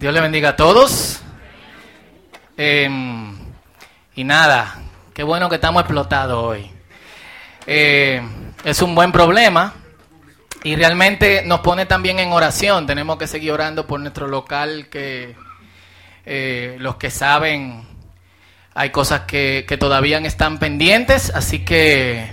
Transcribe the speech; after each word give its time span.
Dios 0.00 0.14
le 0.14 0.22
bendiga 0.22 0.48
a 0.48 0.56
todos. 0.56 1.20
Em, 2.56 3.36
y 4.14 4.24
nada, 4.24 4.78
qué 5.12 5.22
bueno 5.22 5.50
que 5.50 5.56
estamos 5.56 5.82
explotados 5.82 6.42
hoy. 6.42 6.70
Eh, 7.66 8.22
es 8.64 8.80
un 8.80 8.94
buen 8.94 9.12
problema 9.12 9.74
y 10.62 10.74
realmente 10.74 11.42
nos 11.44 11.60
pone 11.60 11.84
también 11.84 12.18
en 12.18 12.32
oración. 12.32 12.86
Tenemos 12.86 13.18
que 13.18 13.26
seguir 13.26 13.52
orando 13.52 13.86
por 13.86 14.00
nuestro 14.00 14.26
local 14.26 14.88
que 14.88 15.36
eh, 16.24 16.76
los 16.78 16.96
que 16.96 17.10
saben 17.10 17.86
hay 18.72 18.88
cosas 18.88 19.24
que, 19.26 19.66
que 19.68 19.76
todavía 19.76 20.16
están 20.20 20.58
pendientes, 20.58 21.30
así 21.34 21.62
que... 21.62 22.32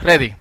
Ready. 0.00 0.39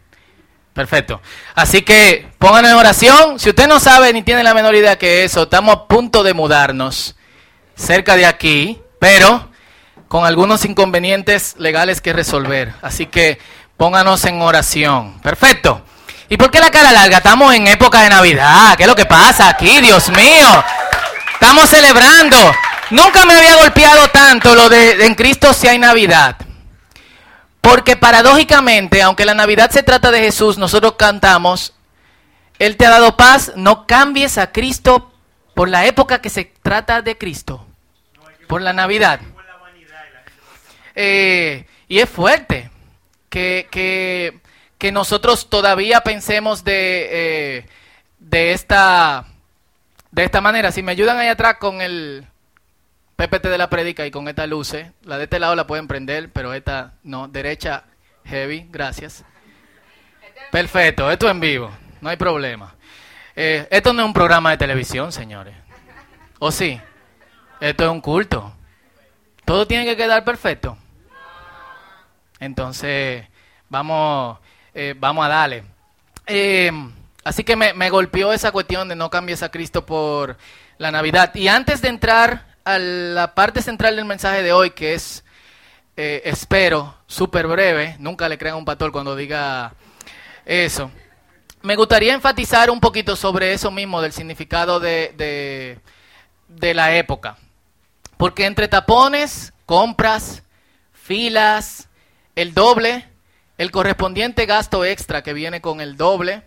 Perfecto. 0.80 1.20
Así 1.56 1.82
que 1.82 2.26
pongan 2.38 2.64
en 2.64 2.72
oración. 2.72 3.38
Si 3.38 3.50
usted 3.50 3.68
no 3.68 3.82
sabe 3.82 4.14
ni 4.14 4.24
tiene 4.24 4.46
la 4.46 4.54
menor 4.54 4.74
idea 4.76 4.98
que 4.98 5.26
eso, 5.26 5.44
estamos 5.44 5.76
a 5.76 5.88
punto 5.88 6.24
de 6.24 6.34
mudarnos 6.34 7.18
cerca 7.76 8.16
de 8.16 8.26
aquí, 8.26 8.82
pero 8.98 9.50
con 10.08 10.26
algunos 10.26 10.64
inconvenientes 10.64 11.56
legales 11.58 12.00
que 12.00 12.14
resolver. 12.14 12.76
Así 12.82 13.08
que 13.08 13.40
pónganos 13.76 14.24
en 14.24 14.42
oración. 14.42 15.20
Perfecto. 15.20 15.82
¿Y 16.30 16.38
por 16.38 16.50
qué 16.50 16.62
la 16.62 16.72
cara 16.72 16.94
larga? 16.94 17.18
Estamos 17.18 17.54
en 17.54 17.68
época 17.68 18.00
de 18.00 18.10
Navidad. 18.10 18.78
¿Qué 18.78 18.84
es 18.84 18.90
lo 18.90 18.96
que 18.96 19.06
pasa 19.06 19.50
aquí? 19.50 19.82
Dios 19.82 20.08
mío. 20.12 20.64
Estamos 21.34 21.70
celebrando. 21.70 22.38
Nunca 22.92 23.26
me 23.26 23.34
había 23.34 23.58
golpeado 23.58 24.08
tanto 24.12 24.56
lo 24.56 24.70
de 24.70 25.06
en 25.06 25.14
Cristo 25.16 25.52
si 25.52 25.68
hay 25.68 25.78
Navidad. 25.78 26.38
Porque 27.62 27.96
paradójicamente, 27.98 29.02
aunque 29.02 29.26
la 29.26 29.34
Navidad 29.34 29.70
se 29.70 29.84
trata 29.84 30.12
de 30.12 30.22
Jesús, 30.22 30.58
nosotros 30.58 30.94
cantamos, 30.98 31.74
Él 32.58 32.78
te 32.78 32.86
ha 32.86 32.90
dado 32.90 33.18
paz, 33.18 33.52
no 33.56 33.86
cambies 33.86 34.38
a 34.38 34.52
Cristo 34.52 35.12
por 35.54 35.68
la 35.68 35.86
época 35.86 36.22
que 36.22 36.30
se 36.30 36.46
trata 36.62 37.02
de 37.02 37.18
Cristo, 37.18 37.66
por 38.48 38.62
la 38.62 38.72
Navidad. 38.72 39.20
Eh, 40.96 41.66
y 41.88 42.00
es 42.00 42.10
fuerte 42.10 42.70
que, 43.30 43.68
que, 43.70 44.40
que, 44.78 44.92
nosotros 44.92 45.50
todavía 45.50 46.02
pensemos 46.02 46.64
de, 46.64 47.08
eh, 47.12 47.66
de, 48.20 48.54
esta, 48.54 49.26
de 50.12 50.24
esta 50.24 50.42
manera. 50.42 50.72
Si 50.72 50.82
me 50.82 50.92
ayudan 50.92 51.18
ahí 51.18 51.28
atrás 51.28 51.58
con 51.60 51.82
el, 51.82 52.26
PPT 53.20 53.50
de 53.50 53.58
la 53.58 53.70
predica 53.70 54.06
y 54.06 54.12
con 54.12 54.30
esta 54.30 54.48
luces. 54.48 54.94
La 55.04 55.18
de 55.18 55.26
este 55.26 55.40
lado 55.40 55.54
la 55.54 55.68
pueden 55.68 55.90
prender, 55.90 56.32
pero 56.32 56.54
esta 56.54 56.94
no. 57.04 57.28
Derecha 57.28 57.84
heavy, 58.24 58.66
gracias. 58.70 59.26
Perfecto, 60.54 61.12
esto 61.12 61.30
en 61.30 61.42
vivo, 61.42 61.70
no 62.00 62.08
hay 62.08 62.16
problema. 62.16 62.76
Eh, 63.36 63.68
esto 63.72 63.92
no 63.92 64.04
es 64.04 64.06
un 64.06 64.14
programa 64.14 64.52
de 64.52 64.58
televisión, 64.58 65.12
señores. 65.12 65.54
¿O 66.40 66.50
sí? 66.50 66.80
Esto 67.60 67.84
es 67.84 67.90
un 67.90 68.00
culto. 68.00 68.54
Todo 69.44 69.68
tiene 69.68 69.84
que 69.84 69.98
quedar 69.98 70.24
perfecto. 70.24 70.78
Entonces, 72.40 73.28
vamos, 73.68 74.40
eh, 74.74 74.96
vamos 74.98 75.26
a 75.26 75.28
darle. 75.28 75.66
Eh, 76.26 76.72
así 77.26 77.44
que 77.44 77.58
me, 77.58 77.74
me 77.74 77.90
golpeó 77.90 78.32
esa 78.32 78.54
cuestión 78.54 78.88
de 78.88 78.96
no 78.96 79.10
cambies 79.10 79.44
a 79.44 79.52
Cristo 79.52 79.86
por 79.86 80.38
la 80.78 80.90
Navidad. 80.90 81.36
Y 81.36 81.50
antes 81.50 81.82
de 81.82 81.90
entrar 81.90 82.49
a 82.74 82.80
la 82.80 83.34
parte 83.34 83.62
central 83.62 83.96
del 83.96 84.06
mensaje 84.06 84.44
de 84.44 84.54
hoy, 84.54 84.72
que 84.72 84.94
es, 84.94 85.24
eh, 85.98 86.22
espero, 86.26 86.96
súper 87.08 87.48
breve, 87.48 87.96
nunca 88.00 88.30
le 88.30 88.38
crean 88.38 88.58
un 88.58 88.66
pastor 88.66 88.92
cuando 88.92 89.16
diga 89.16 89.74
eso. 90.46 90.92
Me 91.62 91.76
gustaría 91.76 92.14
enfatizar 92.14 92.70
un 92.70 92.80
poquito 92.80 93.16
sobre 93.16 93.54
eso 93.54 93.72
mismo, 93.72 94.02
del 94.02 94.14
significado 94.14 94.80
de, 94.80 95.80
de 96.48 96.74
la 96.74 96.96
época. 96.96 97.38
Porque 98.18 98.46
entre 98.46 98.68
tapones, 98.68 99.54
compras, 99.66 100.44
filas, 100.94 101.90
el 102.36 102.54
doble, 102.54 103.06
el 103.58 103.72
correspondiente 103.72 104.46
gasto 104.46 104.86
extra 104.86 105.24
que 105.24 105.34
viene 105.34 105.60
con 105.60 105.82
el 105.82 105.98
doble, 105.98 106.44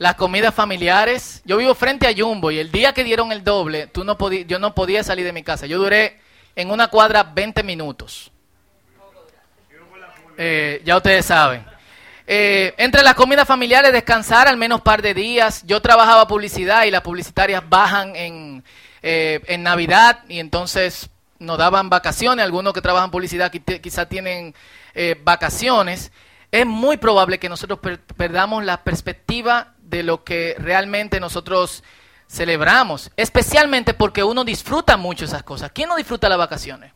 las 0.00 0.14
comidas 0.14 0.54
familiares. 0.54 1.42
Yo 1.44 1.58
vivo 1.58 1.74
frente 1.74 2.08
a 2.08 2.14
Jumbo 2.16 2.50
y 2.50 2.58
el 2.58 2.72
día 2.72 2.94
que 2.94 3.04
dieron 3.04 3.32
el 3.32 3.44
doble, 3.44 3.86
tú 3.86 4.02
no 4.02 4.16
yo 4.30 4.58
no 4.58 4.74
podía 4.74 5.04
salir 5.04 5.26
de 5.26 5.32
mi 5.34 5.42
casa. 5.42 5.66
Yo 5.66 5.76
duré 5.76 6.18
en 6.56 6.70
una 6.70 6.88
cuadra 6.88 7.22
20 7.22 7.62
minutos. 7.62 8.32
Eh, 10.38 10.80
ya 10.86 10.96
ustedes 10.96 11.26
saben. 11.26 11.66
Eh, 12.26 12.72
entre 12.78 13.02
las 13.02 13.12
comidas 13.12 13.46
familiares, 13.46 13.92
descansar 13.92 14.48
al 14.48 14.56
menos 14.56 14.80
par 14.80 15.02
de 15.02 15.12
días. 15.12 15.64
Yo 15.66 15.82
trabajaba 15.82 16.26
publicidad 16.26 16.84
y 16.84 16.90
las 16.90 17.02
publicitarias 17.02 17.62
bajan 17.68 18.16
en, 18.16 18.64
eh, 19.02 19.42
en 19.48 19.62
Navidad 19.62 20.20
y 20.28 20.38
entonces 20.38 21.10
nos 21.38 21.58
daban 21.58 21.90
vacaciones. 21.90 22.42
Algunos 22.42 22.72
que 22.72 22.80
trabajan 22.80 23.10
publicidad 23.10 23.52
quizás 23.52 24.08
tienen 24.08 24.54
vacaciones. 25.24 26.10
Es 26.50 26.64
muy 26.64 26.96
probable 26.96 27.38
que 27.38 27.50
nosotros 27.50 27.78
per 27.78 28.00
perdamos 28.00 28.64
la 28.64 28.82
perspectiva 28.82 29.74
de 29.90 30.02
lo 30.04 30.24
que 30.24 30.54
realmente 30.58 31.20
nosotros 31.20 31.82
celebramos, 32.28 33.10
especialmente 33.16 33.92
porque 33.92 34.22
uno 34.22 34.44
disfruta 34.44 34.96
mucho 34.96 35.24
esas 35.24 35.42
cosas. 35.42 35.72
¿Quién 35.74 35.88
no 35.88 35.96
disfruta 35.96 36.28
las 36.28 36.38
vacaciones? 36.38 36.92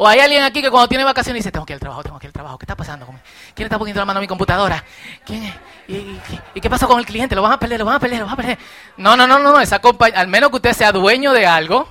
O 0.00 0.06
hay 0.06 0.20
alguien 0.20 0.44
aquí 0.44 0.62
que 0.62 0.70
cuando 0.70 0.88
tiene 0.88 1.02
vacaciones 1.02 1.42
dice, 1.42 1.50
tengo 1.50 1.66
que 1.66 1.72
ir 1.72 1.76
al 1.76 1.80
trabajo, 1.80 2.02
tengo 2.04 2.18
que 2.18 2.26
ir 2.26 2.28
al 2.28 2.32
trabajo, 2.32 2.58
¿qué 2.58 2.64
está 2.64 2.76
pasando? 2.76 3.06
¿Quién 3.54 3.66
está 3.66 3.78
poniendo 3.78 4.00
la 4.00 4.04
mano 4.04 4.18
a 4.18 4.20
mi 4.20 4.28
computadora? 4.28 4.84
¿Quién 5.24 5.52
¿Y, 5.88 6.60
qué 6.60 6.70
pasa 6.70 6.86
con 6.86 7.00
el 7.00 7.06
cliente? 7.06 7.34
¿Lo 7.34 7.42
van 7.42 7.52
a 7.52 7.58
perder? 7.58 7.80
¿Lo 7.80 7.84
van 7.84 7.96
a 7.96 8.00
perder? 8.00 8.18
¿Lo 8.20 8.26
van 8.26 8.34
a 8.34 8.36
perder? 8.36 8.58
No, 8.96 9.16
no, 9.16 9.26
no, 9.26 9.38
no, 9.38 9.60
esa 9.60 9.80
compañía, 9.80 10.20
al 10.20 10.28
menos 10.28 10.50
que 10.50 10.56
usted 10.56 10.72
sea 10.72 10.92
dueño 10.92 11.32
de 11.32 11.46
algo, 11.46 11.88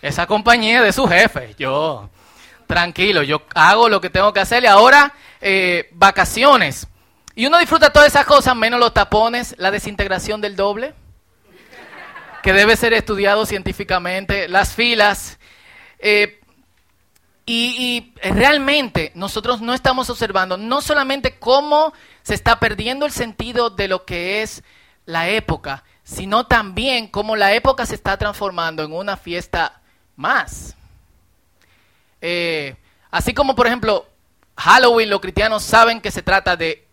esa 0.00 0.26
compañía 0.26 0.80
de 0.80 0.92
su 0.92 1.06
jefe. 1.06 1.54
Yo, 1.58 2.08
tranquilo, 2.66 3.22
yo 3.22 3.42
hago 3.54 3.88
lo 3.88 4.00
que 4.00 4.10
tengo 4.10 4.32
que 4.32 4.40
hacer 4.40 4.62
y 4.62 4.66
ahora, 4.66 5.12
eh, 5.40 5.90
vacaciones. 5.92 6.86
Y 7.34 7.46
uno 7.46 7.58
disfruta 7.58 7.90
todas 7.90 8.08
esas 8.08 8.26
cosas, 8.26 8.54
menos 8.54 8.78
los 8.78 8.92
tapones, 8.92 9.54
la 9.58 9.70
desintegración 9.70 10.40
del 10.40 10.54
doble, 10.54 10.94
que 12.42 12.52
debe 12.52 12.76
ser 12.76 12.92
estudiado 12.92 13.46
científicamente, 13.46 14.48
las 14.48 14.74
filas. 14.74 15.38
Eh, 15.98 16.40
y, 17.46 18.12
realmente 18.22 19.10
nosotros 19.14 19.60
no 19.60 19.74
estamos 19.74 20.08
observando 20.10 20.56
no 20.56 20.80
solamente 20.80 21.38
cómo 21.38 21.92
se 22.22 22.34
está 22.34 22.60
perdiendo 22.60 23.04
el 23.04 23.12
sentido 23.12 23.70
de 23.70 23.88
lo 23.88 24.04
que 24.04 24.42
es 24.42 24.62
la 25.06 25.28
época, 25.28 25.84
sino 26.04 26.46
también 26.46 27.08
cómo 27.08 27.34
la 27.34 27.52
época 27.52 27.86
se 27.86 27.94
está 27.94 28.16
transformando 28.16 28.84
en 28.84 28.92
una 28.92 29.16
fiesta 29.16 29.80
más. 30.14 30.76
Eh, 32.20 32.76
así 33.10 33.34
como, 33.34 33.56
por 33.56 33.66
ejemplo, 33.66 34.06
Halloween, 34.56 35.10
los 35.10 35.20
cristianos 35.20 35.64
saben 35.64 36.00
que 36.00 36.12
se 36.12 36.22
trata 36.22 36.56
de 36.56 36.86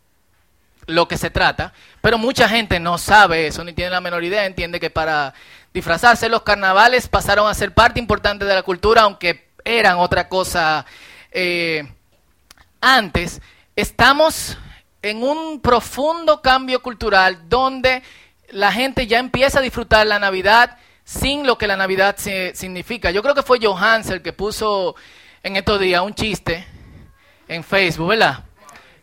lo 0.89 1.07
que 1.07 1.17
se 1.17 1.29
trata, 1.29 1.73
pero 2.01 2.17
mucha 2.17 2.49
gente 2.49 2.79
no 2.79 2.97
sabe 2.97 3.47
eso, 3.47 3.63
ni 3.63 3.73
tiene 3.73 3.91
la 3.91 4.01
menor 4.01 4.23
idea, 4.23 4.45
entiende 4.45 4.79
que 4.79 4.89
para 4.89 5.33
disfrazarse 5.73 6.29
los 6.29 6.41
carnavales 6.41 7.07
pasaron 7.07 7.47
a 7.47 7.53
ser 7.53 7.73
parte 7.73 7.99
importante 7.99 8.45
de 8.45 8.55
la 8.55 8.63
cultura, 8.63 9.03
aunque 9.03 9.49
eran 9.63 9.99
otra 9.99 10.27
cosa 10.27 10.85
eh, 11.31 11.87
antes. 12.81 13.41
Estamos 13.75 14.57
en 15.01 15.23
un 15.23 15.61
profundo 15.61 16.41
cambio 16.41 16.81
cultural 16.81 17.47
donde 17.47 18.03
la 18.49 18.71
gente 18.71 19.07
ya 19.07 19.19
empieza 19.19 19.59
a 19.59 19.61
disfrutar 19.61 20.05
la 20.07 20.19
Navidad 20.19 20.77
sin 21.03 21.45
lo 21.45 21.57
que 21.57 21.67
la 21.67 21.77
Navidad 21.77 22.17
significa. 22.17 23.11
Yo 23.11 23.21
creo 23.21 23.35
que 23.35 23.43
fue 23.43 23.59
Johansen 23.61 24.15
el 24.15 24.21
que 24.21 24.33
puso 24.33 24.95
en 25.43 25.55
estos 25.55 25.79
días 25.79 26.01
un 26.01 26.13
chiste 26.13 26.65
en 27.47 27.63
Facebook, 27.63 28.09
¿verdad? 28.09 28.43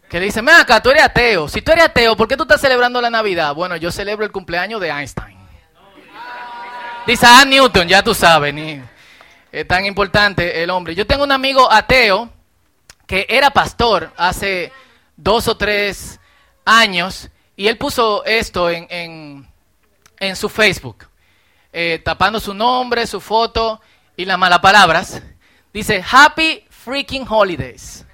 Que 0.09 0.21
dice, 0.21 0.41
mira 0.41 0.61
acá, 0.61 0.81
tú 0.81 0.91
eres 0.91 1.03
ateo. 1.03 1.49
Si 1.49 1.63
tú 1.63 1.73
eres 1.73 1.85
ateo, 1.85 2.17
¿por 2.17 2.29
qué 2.29 2.37
tú 2.37 2.45
estás 2.45 2.61
celebrando 2.61 3.01
la 3.01 3.11
Navidad? 3.11 3.55
Bueno, 3.55 3.77
yo 3.77 3.91
celebro 3.91 4.25
el 4.25 4.31
cumpleaños 4.31 4.81
de 4.81 4.89
Einstein. 4.89 5.37
Dice, 7.07 7.27
ah, 7.29 7.45
Newton, 7.45 7.87
ya 7.87 8.03
tú 8.03 8.15
sabes, 8.15 8.55
es 9.53 9.69
tan 9.69 9.87
importante 9.87 10.63
el 10.63 10.71
hombre. 10.71 10.95
Yo 10.95 11.07
tengo 11.07 11.25
un 11.25 11.33
amigo 11.33 11.71
ateo 11.73 12.31
que 13.07 13.27
era 13.29 13.51
pastor 13.51 14.13
hace 14.17 14.73
dos 15.17 15.49
o 15.49 15.57
tres 15.57 16.21
años 16.65 17.31
y 17.55 17.69
él 17.69 17.79
puso 17.79 18.25
esto 18.25 18.69
en, 18.69 18.87
en, 18.91 19.49
en 20.19 20.37
su 20.37 20.49
Facebook, 20.49 21.07
eh, 21.73 22.03
tapando 22.05 22.41
su 22.41 22.53
nombre, 22.53 23.07
su 23.07 23.21
foto 23.21 23.81
y 24.17 24.25
las 24.25 24.39
malas 24.39 24.59
palabras. 24.59 25.23
Dice, 25.73 26.05
Happy 26.11 26.67
Freaking 26.69 27.27
Holidays. 27.29 28.05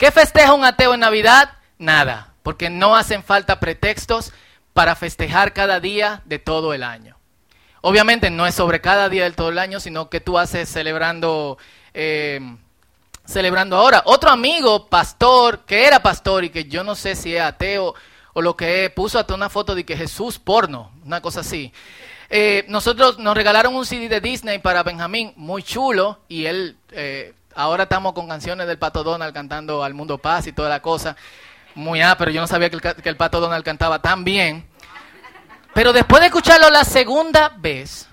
¿Qué 0.00 0.10
festeja 0.10 0.54
un 0.54 0.64
ateo 0.64 0.94
en 0.94 1.00
Navidad? 1.00 1.58
Nada, 1.76 2.32
porque 2.42 2.70
no 2.70 2.96
hacen 2.96 3.22
falta 3.22 3.60
pretextos 3.60 4.32
para 4.72 4.96
festejar 4.96 5.52
cada 5.52 5.78
día 5.78 6.22
de 6.24 6.38
todo 6.38 6.72
el 6.72 6.84
año. 6.84 7.18
Obviamente 7.82 8.30
no 8.30 8.46
es 8.46 8.54
sobre 8.54 8.80
cada 8.80 9.10
día 9.10 9.24
del 9.24 9.36
todo 9.36 9.50
el 9.50 9.58
año, 9.58 9.78
sino 9.78 10.08
que 10.08 10.20
tú 10.20 10.38
haces 10.38 10.70
celebrando, 10.70 11.58
eh, 11.92 12.40
celebrando 13.26 13.76
ahora. 13.76 14.02
Otro 14.06 14.30
amigo, 14.30 14.86
pastor, 14.88 15.66
que 15.66 15.86
era 15.86 16.02
pastor 16.02 16.44
y 16.44 16.48
que 16.48 16.64
yo 16.64 16.82
no 16.82 16.94
sé 16.94 17.14
si 17.14 17.36
es 17.36 17.42
ateo 17.42 17.94
o 18.32 18.40
lo 18.40 18.56
que 18.56 18.88
puso 18.88 19.18
hasta 19.18 19.34
una 19.34 19.50
foto 19.50 19.74
de 19.74 19.84
que 19.84 19.98
Jesús 19.98 20.38
porno, 20.38 20.92
una 21.04 21.20
cosa 21.20 21.40
así. 21.40 21.74
Eh, 22.30 22.64
nosotros 22.68 23.18
nos 23.18 23.34
regalaron 23.34 23.74
un 23.74 23.84
CD 23.84 24.08
de 24.08 24.22
Disney 24.22 24.60
para 24.60 24.82
Benjamín, 24.82 25.34
muy 25.36 25.62
chulo, 25.62 26.20
y 26.26 26.46
él, 26.46 26.78
eh, 26.92 27.34
ahora 27.54 27.84
estamos 27.84 28.12
con 28.12 28.28
canciones 28.28 28.66
del 28.66 28.78
Pato 28.78 29.02
Donald 29.02 29.34
cantando 29.34 29.84
Al 29.84 29.94
Mundo 29.94 30.18
Paz 30.18 30.46
y 30.46 30.52
toda 30.52 30.68
la 30.68 30.80
cosa. 30.80 31.16
Muy 31.74 32.00
ah, 32.00 32.16
pero 32.18 32.30
yo 32.30 32.40
no 32.40 32.46
sabía 32.46 32.70
que 32.70 32.76
el, 32.76 32.82
que 32.82 33.08
el 33.08 33.16
Pato 33.16 33.40
Donald 33.40 33.64
cantaba 33.64 34.00
tan 34.00 34.24
bien. 34.24 34.68
Pero 35.74 35.92
después 35.92 36.20
de 36.20 36.26
escucharlo 36.26 36.68
la 36.70 36.84
segunda 36.84 37.50
vez, 37.56 38.08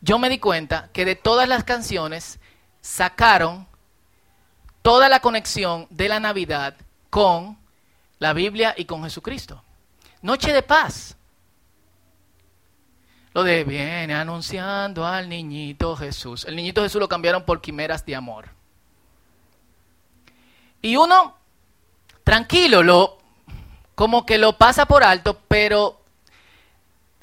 yo 0.00 0.18
me 0.18 0.28
di 0.28 0.38
cuenta 0.38 0.90
que 0.92 1.04
de 1.04 1.14
todas 1.14 1.48
las 1.48 1.64
canciones 1.64 2.40
sacaron 2.80 3.68
toda 4.82 5.08
la 5.08 5.20
conexión 5.20 5.86
de 5.90 6.08
la 6.08 6.18
Navidad 6.18 6.74
con 7.08 7.56
la 8.18 8.32
Biblia 8.32 8.74
y 8.76 8.84
con 8.84 9.04
Jesucristo. 9.04 9.62
Noche 10.22 10.52
de 10.52 10.62
paz. 10.62 11.16
Lo 13.34 13.42
de 13.42 13.64
viene 13.64 14.14
anunciando 14.14 15.06
al 15.06 15.28
niñito 15.28 15.96
Jesús. 15.96 16.44
El 16.44 16.56
niñito 16.56 16.82
Jesús 16.82 17.00
lo 17.00 17.08
cambiaron 17.08 17.44
por 17.44 17.60
quimeras 17.60 18.04
de 18.04 18.14
amor. 18.14 18.50
Y 20.82 20.96
uno, 20.96 21.36
tranquilo, 22.24 22.82
lo, 22.82 23.18
como 23.94 24.26
que 24.26 24.36
lo 24.36 24.58
pasa 24.58 24.86
por 24.86 25.04
alto, 25.04 25.40
pero 25.48 26.02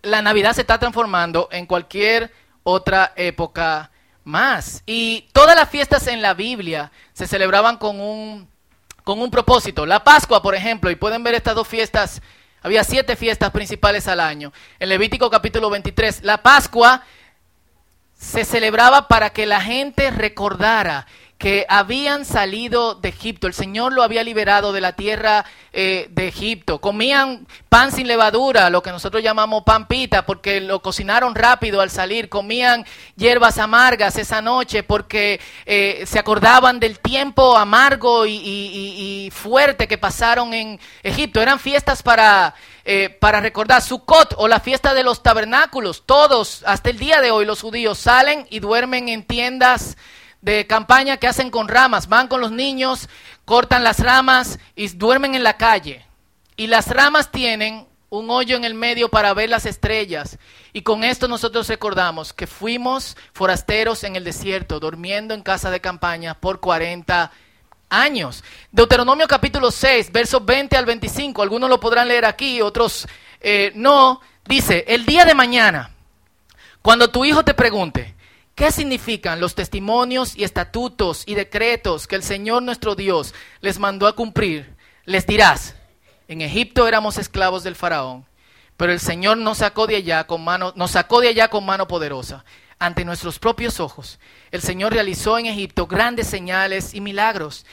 la 0.01 0.21
Navidad 0.21 0.53
se 0.53 0.61
está 0.61 0.79
transformando 0.79 1.49
en 1.51 1.65
cualquier 1.65 2.33
otra 2.63 3.13
época 3.15 3.91
más. 4.23 4.83
Y 4.85 5.27
todas 5.33 5.55
las 5.55 5.69
fiestas 5.69 6.07
en 6.07 6.21
la 6.21 6.33
Biblia 6.33 6.91
se 7.13 7.27
celebraban 7.27 7.77
con 7.77 7.99
un, 7.99 8.47
con 9.03 9.21
un 9.21 9.29
propósito. 9.29 9.85
La 9.85 10.03
Pascua, 10.03 10.41
por 10.41 10.55
ejemplo, 10.55 10.89
y 10.89 10.95
pueden 10.95 11.23
ver 11.23 11.35
estas 11.35 11.55
dos 11.55 11.67
fiestas, 11.67 12.21
había 12.61 12.83
siete 12.83 13.15
fiestas 13.15 13.51
principales 13.51 14.07
al 14.07 14.19
año. 14.19 14.51
En 14.79 14.89
Levítico 14.89 15.29
capítulo 15.29 15.69
23, 15.69 16.23
la 16.23 16.41
Pascua 16.41 17.03
se 18.17 18.43
celebraba 18.43 19.07
para 19.07 19.29
que 19.29 19.45
la 19.45 19.61
gente 19.61 20.11
recordara 20.11 21.07
que 21.39 21.65
habían 21.69 22.25
salido 22.25 22.95
de 22.95 23.07
Egipto, 23.07 23.47
el 23.47 23.53
Señor 23.53 23.93
lo 23.93 24.03
había 24.03 24.25
liberado 24.25 24.73
de 24.73 24.81
la 24.81 24.97
tierra 24.97 25.45
eh, 25.71 26.07
de 26.11 26.27
Egipto, 26.27 26.81
comían 26.81 27.47
pan 27.69 27.93
sin 27.93 28.09
levadura, 28.09 28.69
lo 28.69 28.83
que 28.83 28.91
nosotros 28.91 29.23
llamamos 29.23 29.63
pan 29.63 29.87
pita, 29.87 30.25
porque 30.25 30.59
lo 30.59 30.81
cocinaron 30.81 31.33
rápido 31.35 31.79
al 31.79 31.91
salir, 31.91 32.27
comían 32.27 32.85
hierbas 33.15 33.57
amargas 33.57 34.17
esa 34.17 34.41
noche 34.41 34.83
porque 34.83 35.39
eh, 35.65 36.03
se 36.05 36.19
acordaban 36.19 36.77
del 36.77 36.99
tiempo 36.99 37.55
amargo 37.55 38.25
y, 38.25 39.31
fuerte 39.31 39.87
que 39.87 39.97
pasaron 39.97 40.53
en 40.53 40.77
Egipto, 41.03 41.41
eran 41.41 41.59
fiestas 41.59 42.03
para, 42.03 42.53
eh, 42.83 43.09
para 43.17 43.39
recordar. 43.39 43.81
Sukkot 43.81 44.33
o 44.37 44.49
la 44.49 44.59
fiesta 44.59 44.93
de 44.93 45.03
los 45.03 45.23
tabernáculos, 45.23 46.03
todos, 46.05 46.63
hasta 46.65 46.89
el 46.89 46.99
día 46.99 47.21
de 47.21 47.31
hoy 47.31 47.45
los 47.45 47.61
judíos 47.61 47.97
salen 47.97 48.45
y 48.49 48.59
duermen 48.59 49.07
en 49.07 49.23
tiendas, 49.23 49.95
de 50.41 50.67
campaña 50.67 51.17
que 51.17 51.27
hacen 51.27 51.49
con 51.49 51.67
ramas. 51.67 52.07
Van 52.07 52.27
con 52.27 52.41
los 52.41 52.51
niños, 52.51 53.09
cortan 53.45 53.83
las 53.83 53.99
ramas 53.99 54.59
y 54.75 54.87
duermen 54.89 55.35
en 55.35 55.43
la 55.43 55.57
calle. 55.57 56.05
Y 56.55 56.67
las 56.67 56.87
ramas 56.87 57.31
tienen 57.31 57.87
un 58.09 58.29
hoyo 58.29 58.57
en 58.57 58.63
el 58.63 58.73
medio 58.73 59.09
para 59.09 59.33
ver 59.33 59.49
las 59.49 59.65
estrellas. 59.65 60.37
Y 60.73 60.81
con 60.81 61.03
esto 61.03 61.27
nosotros 61.27 61.67
recordamos 61.67 62.33
que 62.33 62.47
fuimos 62.47 63.15
forasteros 63.33 64.03
en 64.03 64.15
el 64.15 64.23
desierto, 64.23 64.79
durmiendo 64.79 65.33
en 65.33 65.41
casa 65.41 65.71
de 65.71 65.79
campaña 65.79 66.33
por 66.33 66.59
40 66.59 67.31
años. 67.89 68.43
Deuteronomio 68.71 69.27
capítulo 69.27 69.71
6, 69.71 70.11
versos 70.11 70.45
20 70.45 70.77
al 70.77 70.85
25, 70.85 71.41
algunos 71.41 71.69
lo 71.69 71.79
podrán 71.79 72.07
leer 72.07 72.25
aquí, 72.25 72.61
otros 72.61 73.07
eh, 73.41 73.71
no. 73.75 74.21
Dice, 74.45 74.85
el 74.87 75.05
día 75.05 75.25
de 75.25 75.35
mañana, 75.35 75.91
cuando 76.81 77.09
tu 77.09 77.23
hijo 77.25 77.43
te 77.43 77.53
pregunte, 77.53 78.15
¿Qué 78.59 78.73
significan 78.73 79.39
los 79.39 79.55
testimonios 79.55 80.35
y 80.35 80.43
estatutos 80.43 81.23
y 81.25 81.33
decretos 81.33 82.07
que 82.07 82.17
el 82.17 82.23
Señor 82.23 82.61
nuestro 82.61 82.93
Dios 82.93 83.33
les 83.61 83.79
mandó 83.79 84.05
a 84.05 84.17
cumplir? 84.17 84.75
Les 85.05 85.25
dirás, 85.25 85.75
en 86.27 86.41
Egipto 86.41 86.85
éramos 86.85 87.17
esclavos 87.17 87.63
del 87.63 87.77
faraón, 87.77 88.25
pero 88.75 88.91
el 88.91 88.99
Señor 88.99 89.37
nos 89.37 89.59
sacó 89.59 89.87
de 89.87 89.95
allá 89.95 90.27
con 90.27 90.43
mano, 90.43 90.73
nos 90.75 90.91
sacó 90.91 91.21
de 91.21 91.29
allá 91.29 91.47
con 91.47 91.65
mano 91.65 91.87
poderosa. 91.87 92.43
Ante 92.79 93.05
nuestros 93.05 93.39
propios 93.39 93.79
ojos, 93.79 94.19
el 94.51 94.59
Señor 94.59 94.91
realizó 94.91 95.37
en 95.37 95.45
Egipto 95.45 95.87
grandes 95.87 96.27
señales 96.27 96.93
y 96.93 96.99
milagros 96.99 97.65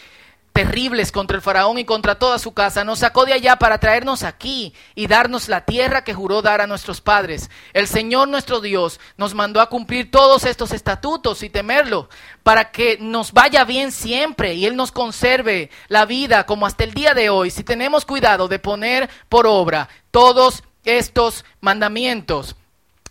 terribles 0.57 1.13
contra 1.13 1.37
el 1.37 1.43
faraón 1.43 1.77
y 1.77 1.85
contra 1.85 2.15
toda 2.15 2.39
su 2.39 2.55
casa, 2.55 2.83
nos 2.83 3.01
sacó 3.01 3.27
de 3.27 3.35
allá 3.35 3.57
para 3.57 3.77
traernos 3.77 4.23
aquí 4.23 4.73
y 4.95 5.07
darnos 5.07 5.51
la 5.51 5.67
tierra 5.67 6.03
que 6.03 6.15
juró 6.15 6.41
dar 6.41 6.63
a 6.63 6.67
nuestros 6.67 7.03
padres. 7.03 7.51
El 7.75 7.87
Señor 7.87 8.29
nuestro 8.29 8.63
Dios 8.63 8.99
nos 9.19 9.35
mandó 9.35 9.61
a 9.61 9.69
cumplir 9.69 10.11
todos 10.11 10.47
estos 10.47 10.73
estatutos 10.73 11.43
y 11.43 11.51
temerlo, 11.51 12.09
para 12.43 12.71
que 12.71 12.97
nos 12.99 13.33
vaya 13.33 13.65
bien 13.65 13.93
siempre 13.93 14.55
y 14.55 14.65
Él 14.65 14.77
nos 14.77 14.93
conserve 14.93 15.69
la 15.89 16.07
vida 16.07 16.47
como 16.47 16.65
hasta 16.65 16.85
el 16.85 16.95
día 16.95 17.13
de 17.13 17.29
hoy, 17.29 17.51
si 17.51 17.63
tenemos 17.63 18.07
cuidado 18.07 18.49
de 18.49 18.59
poner 18.59 19.11
por 19.29 19.47
obra 19.47 19.91
todos 20.11 20.63
estos 20.87 21.45
mandamientos 21.61 22.57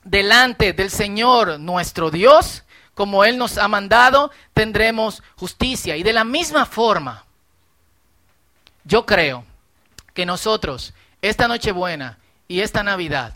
delante 0.03 0.74
del 0.74 0.89
Señor 0.89 1.59
nuestro 1.59 2.09
Dios, 2.09 2.63
como 2.95 3.24
Él 3.24 3.38
nos 3.38 3.59
ha 3.59 3.68
mandado, 3.68 4.31
tendremos 4.56 5.21
justicia. 5.36 5.95
Y 5.95 6.01
de 6.01 6.13
la 6.13 6.24
misma 6.24 6.65
forma, 6.65 7.25
yo 8.86 9.06
creo 9.06 9.44
que 10.14 10.26
nosotros, 10.26 10.94
esta 11.22 11.48
Nochebuena 11.48 12.20
y 12.48 12.62
esta 12.62 12.84
Navidad, 12.84 13.34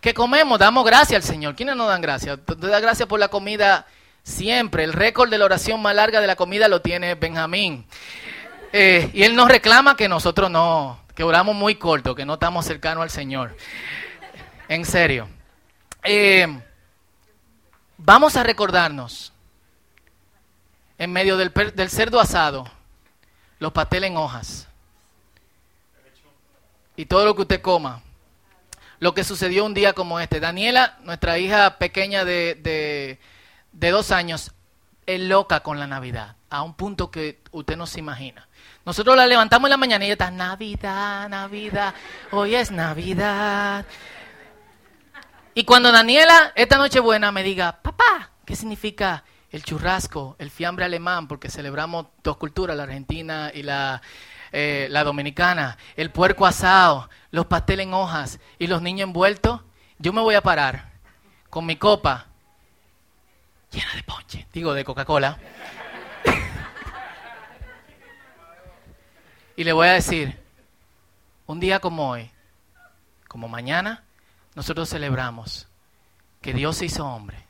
que 0.00 0.14
comemos, 0.14 0.58
damos 0.58 0.84
gracias 0.84 1.24
al 1.24 1.28
Señor. 1.28 1.56
¿Quiénes 1.56 1.76
nos 1.76 1.88
dan 1.88 2.00
gracias? 2.00 2.38
Te 2.46 2.54
gracias 2.54 3.08
por 3.08 3.18
la 3.18 3.28
comida 3.28 3.86
siempre. 4.22 4.84
El 4.84 4.92
récord 4.92 5.28
de 5.28 5.38
la 5.38 5.44
oración 5.44 5.82
más 5.82 5.94
larga 5.94 6.20
de 6.20 6.28
la 6.28 6.36
comida 6.36 6.68
lo 6.68 6.80
tiene 6.80 7.16
Benjamín. 7.16 7.84
Eh, 8.72 9.10
y 9.12 9.24
él 9.24 9.34
nos 9.34 9.48
reclama 9.48 9.96
que 9.96 10.08
nosotros 10.08 10.50
no, 10.50 11.00
que 11.14 11.24
oramos 11.24 11.56
muy 11.56 11.74
corto, 11.74 12.14
que 12.14 12.24
no 12.24 12.34
estamos 12.34 12.64
cercanos 12.64 13.02
al 13.02 13.10
Señor. 13.10 13.56
En 14.68 14.84
serio. 14.84 15.28
Eh, 16.04 16.46
vamos 17.98 18.36
a 18.36 18.44
recordarnos, 18.44 19.32
en 20.98 21.12
medio 21.12 21.36
del, 21.36 21.52
del 21.74 21.90
cerdo 21.90 22.20
asado, 22.20 22.70
los 23.58 23.72
pasteles 23.72 24.10
en 24.10 24.16
hojas 24.16 24.68
y 26.96 27.06
todo 27.06 27.24
lo 27.24 27.34
que 27.36 27.42
usted 27.42 27.60
coma. 27.60 28.02
Lo 28.98 29.14
que 29.14 29.24
sucedió 29.24 29.64
un 29.64 29.74
día 29.74 29.92
como 29.92 30.20
este. 30.20 30.40
Daniela, 30.40 30.98
nuestra 31.02 31.38
hija 31.38 31.78
pequeña 31.78 32.24
de, 32.24 33.18
de, 33.72 33.90
dos 33.90 34.10
años, 34.10 34.52
es 35.04 35.20
loca 35.20 35.60
con 35.60 35.78
la 35.78 35.86
Navidad, 35.86 36.36
a 36.50 36.62
un 36.62 36.74
punto 36.74 37.10
que 37.10 37.40
usted 37.52 37.76
no 37.76 37.86
se 37.86 38.00
imagina. 38.00 38.48
Nosotros 38.84 39.16
la 39.16 39.26
levantamos 39.26 39.68
en 39.68 39.70
la 39.70 39.76
mañana 39.76 40.04
y 40.04 40.08
ella 40.08 40.14
está, 40.14 40.30
Navidad, 40.30 41.28
Navidad, 41.28 41.94
hoy 42.32 42.54
es 42.54 42.70
Navidad. 42.70 43.84
Y 45.54 45.64
cuando 45.64 45.92
Daniela, 45.92 46.52
esta 46.54 46.76
noche 46.76 47.00
buena, 47.00 47.30
me 47.30 47.42
diga, 47.42 47.80
papá, 47.82 48.30
¿qué 48.44 48.56
significa 48.56 49.24
el 49.50 49.62
churrasco, 49.62 50.36
el 50.38 50.50
fiambre 50.50 50.84
alemán? 50.84 51.28
Porque 51.28 51.50
celebramos 51.50 52.06
dos 52.22 52.36
culturas, 52.36 52.76
la 52.76 52.84
argentina 52.84 53.50
y 53.54 53.62
la, 53.62 54.02
eh, 54.52 54.88
la 54.90 55.04
dominicana, 55.04 55.78
el 55.96 56.10
puerco 56.10 56.46
asado, 56.46 57.08
los 57.30 57.46
pasteles 57.46 57.86
en 57.86 57.94
hojas 57.94 58.40
y 58.58 58.66
los 58.66 58.82
niños 58.82 59.08
envueltos, 59.08 59.62
yo 59.98 60.12
me 60.12 60.20
voy 60.20 60.34
a 60.34 60.42
parar 60.42 60.92
con 61.50 61.66
mi 61.66 61.76
copa 61.76 62.26
llena 63.70 63.94
de 63.94 64.02
ponche, 64.02 64.46
digo 64.52 64.74
de 64.74 64.84
Coca-Cola, 64.84 65.38
y 69.56 69.64
le 69.64 69.72
voy 69.72 69.88
a 69.88 69.92
decir, 69.92 70.38
un 71.46 71.60
día 71.60 71.80
como 71.80 72.10
hoy, 72.10 72.30
como 73.28 73.48
mañana, 73.48 74.04
nosotros 74.54 74.88
celebramos 74.88 75.68
que 76.40 76.54
Dios 76.54 76.76
se 76.76 76.86
hizo 76.86 77.06
hombre 77.06 77.44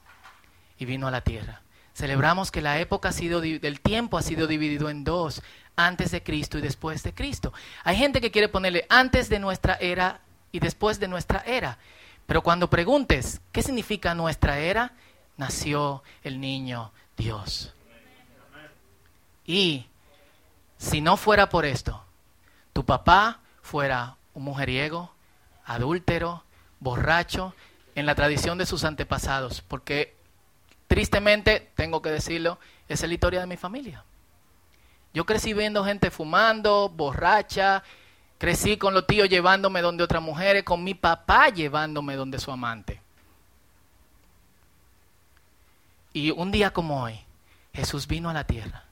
y 0.79 0.85
vino 0.85 1.07
a 1.07 1.11
la 1.11 1.21
tierra. 1.21 1.63
Celebramos 1.95 2.51
que 2.51 2.61
la 2.61 2.79
época 2.79 3.09
ha 3.09 3.13
sido, 3.13 3.41
del 3.41 3.81
tiempo 3.81 4.19
ha 4.19 4.23
sido 4.23 4.47
dividido 4.47 4.91
en 4.91 5.05
dos, 5.05 5.43
antes 5.77 6.11
de 6.11 6.23
Cristo 6.23 6.59
y 6.59 6.63
después 6.63 7.03
de 7.03 7.15
Cristo. 7.15 7.53
Hay 7.85 7.97
gente 7.97 8.21
que 8.21 8.31
quiere 8.31 8.49
ponerle 8.49 8.87
antes 8.89 9.29
de 9.29 9.39
nuestra 9.39 9.75
era 9.75 10.21
y 10.51 10.59
después 10.59 10.99
de 10.99 11.09
nuestra 11.09 11.41
era. 11.47 11.79
Pero 12.27 12.43
cuando 12.43 12.69
preguntes, 12.69 13.41
¿qué 13.53 13.63
significa 13.63 14.15
nuestra 14.15 14.59
era? 14.59 14.93
Nació 15.37 16.03
el 16.25 16.41
niño 16.41 16.93
Dios. 17.17 17.73
Y 19.47 19.87
si 20.79 21.01
no 21.01 21.17
fuera 21.17 21.49
por 21.49 21.65
esto, 21.65 22.03
tu 22.73 22.85
papá 22.85 23.41
fuera 23.63 24.17
un 24.35 24.45
mujeriego, 24.45 25.13
adúltero, 25.65 26.43
borracho, 26.81 27.55
en 27.95 28.07
la 28.07 28.15
tradición 28.15 28.59
de 28.59 28.67
sus 28.67 28.85
antepasados, 28.85 29.63
porque 29.63 30.15
tristemente, 30.87 31.71
tengo 31.75 32.03
que 32.03 32.11
decirlo, 32.11 32.59
es 32.89 33.01
la 33.01 33.15
historia 33.15 33.41
de 33.41 33.47
mi 33.47 33.57
familia. 33.57 34.05
Yo 35.17 35.25
crecí 35.25 35.55
viendo 35.55 35.83
gente 35.83 36.11
fumando, 36.11 36.91
borracha, 36.91 37.83
Crecí 38.37 38.77
con 38.77 38.93
los 38.93 39.07
tíos 39.07 39.31
llevándome 39.31 39.81
donde 39.81 40.05
otras 40.05 40.23
mujeres, 40.23 40.63
con 40.63 40.85
mi 40.85 40.93
papá 40.93 41.49
llevándome 41.49 42.17
donde 42.17 42.39
su 42.39 42.53
amante. 42.53 43.01
Y 46.13 46.33
un 46.33 46.53
día 46.53 46.71
como 46.71 47.03
hoy, 47.03 47.19
Jesús 47.73 48.07
vino 48.07 48.29
a 48.29 48.35
la 48.35 48.45
tierra. 48.45 48.85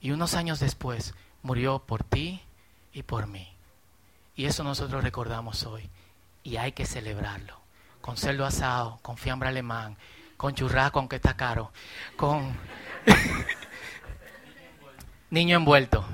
Y 0.00 0.10
unos 0.10 0.34
años 0.34 0.58
después 0.58 1.14
murió 1.44 1.78
por 1.78 2.02
ti 2.02 2.42
y 2.92 3.04
por 3.04 3.28
mí. 3.28 3.48
Y 4.34 4.46
eso 4.46 4.64
nosotros 4.64 5.04
recordamos 5.04 5.62
hoy. 5.66 5.88
Y 6.42 6.56
hay 6.56 6.72
que 6.72 6.84
celebrarlo. 6.84 7.60
Con 8.00 8.16
cerdo 8.16 8.44
asado, 8.44 8.98
con 9.02 9.16
fiambre 9.16 9.50
alemán, 9.50 9.96
con 10.36 10.52
churrasco 10.52 10.98
aunque 10.98 11.14
está 11.14 11.36
caro, 11.36 11.70
con 12.16 12.56
niño 15.32 15.56
envuelto 15.56 16.04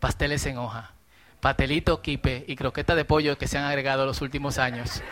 pasteles 0.00 0.44
en 0.46 0.58
hoja, 0.58 0.92
patelito, 1.40 2.02
quipe 2.02 2.44
y 2.48 2.56
croqueta 2.56 2.94
de 2.96 3.04
pollo 3.04 3.38
que 3.38 3.46
se 3.46 3.58
han 3.58 3.64
agregado 3.64 4.06
los 4.06 4.22
últimos 4.22 4.58
años. 4.58 5.02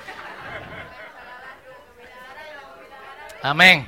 Amén. 3.43 3.87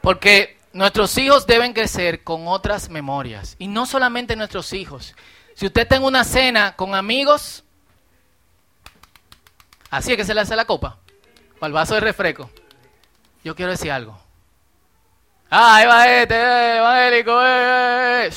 Porque 0.00 0.58
nuestros 0.72 1.16
hijos 1.18 1.46
deben 1.46 1.72
crecer 1.72 2.22
con 2.22 2.46
otras 2.46 2.88
memorias. 2.88 3.56
Y 3.58 3.66
no 3.66 3.86
solamente 3.86 4.36
nuestros 4.36 4.72
hijos. 4.72 5.16
Si 5.54 5.66
usted 5.66 5.82
está 5.82 5.96
en 5.96 6.04
una 6.04 6.22
cena 6.22 6.76
con 6.76 6.94
amigos, 6.94 7.64
así 9.90 10.12
es 10.12 10.16
que 10.16 10.24
se 10.24 10.34
le 10.34 10.42
hace 10.42 10.54
la 10.54 10.66
copa. 10.66 10.98
O 11.58 11.66
el 11.66 11.72
vaso 11.72 11.94
de 11.94 12.00
refresco. 12.00 12.50
Yo 13.42 13.56
quiero 13.56 13.72
decir 13.72 13.90
algo. 13.90 14.20
Ah, 15.54 15.76
ahí 15.76 15.86
va 15.86 16.08
este, 16.08 16.34
eh, 16.34 16.78
evangélico, 16.78 17.44
eh, 17.44 18.26
eh, 18.26 18.30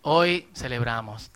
Hoy 0.00 0.48
celebramos. 0.54 1.30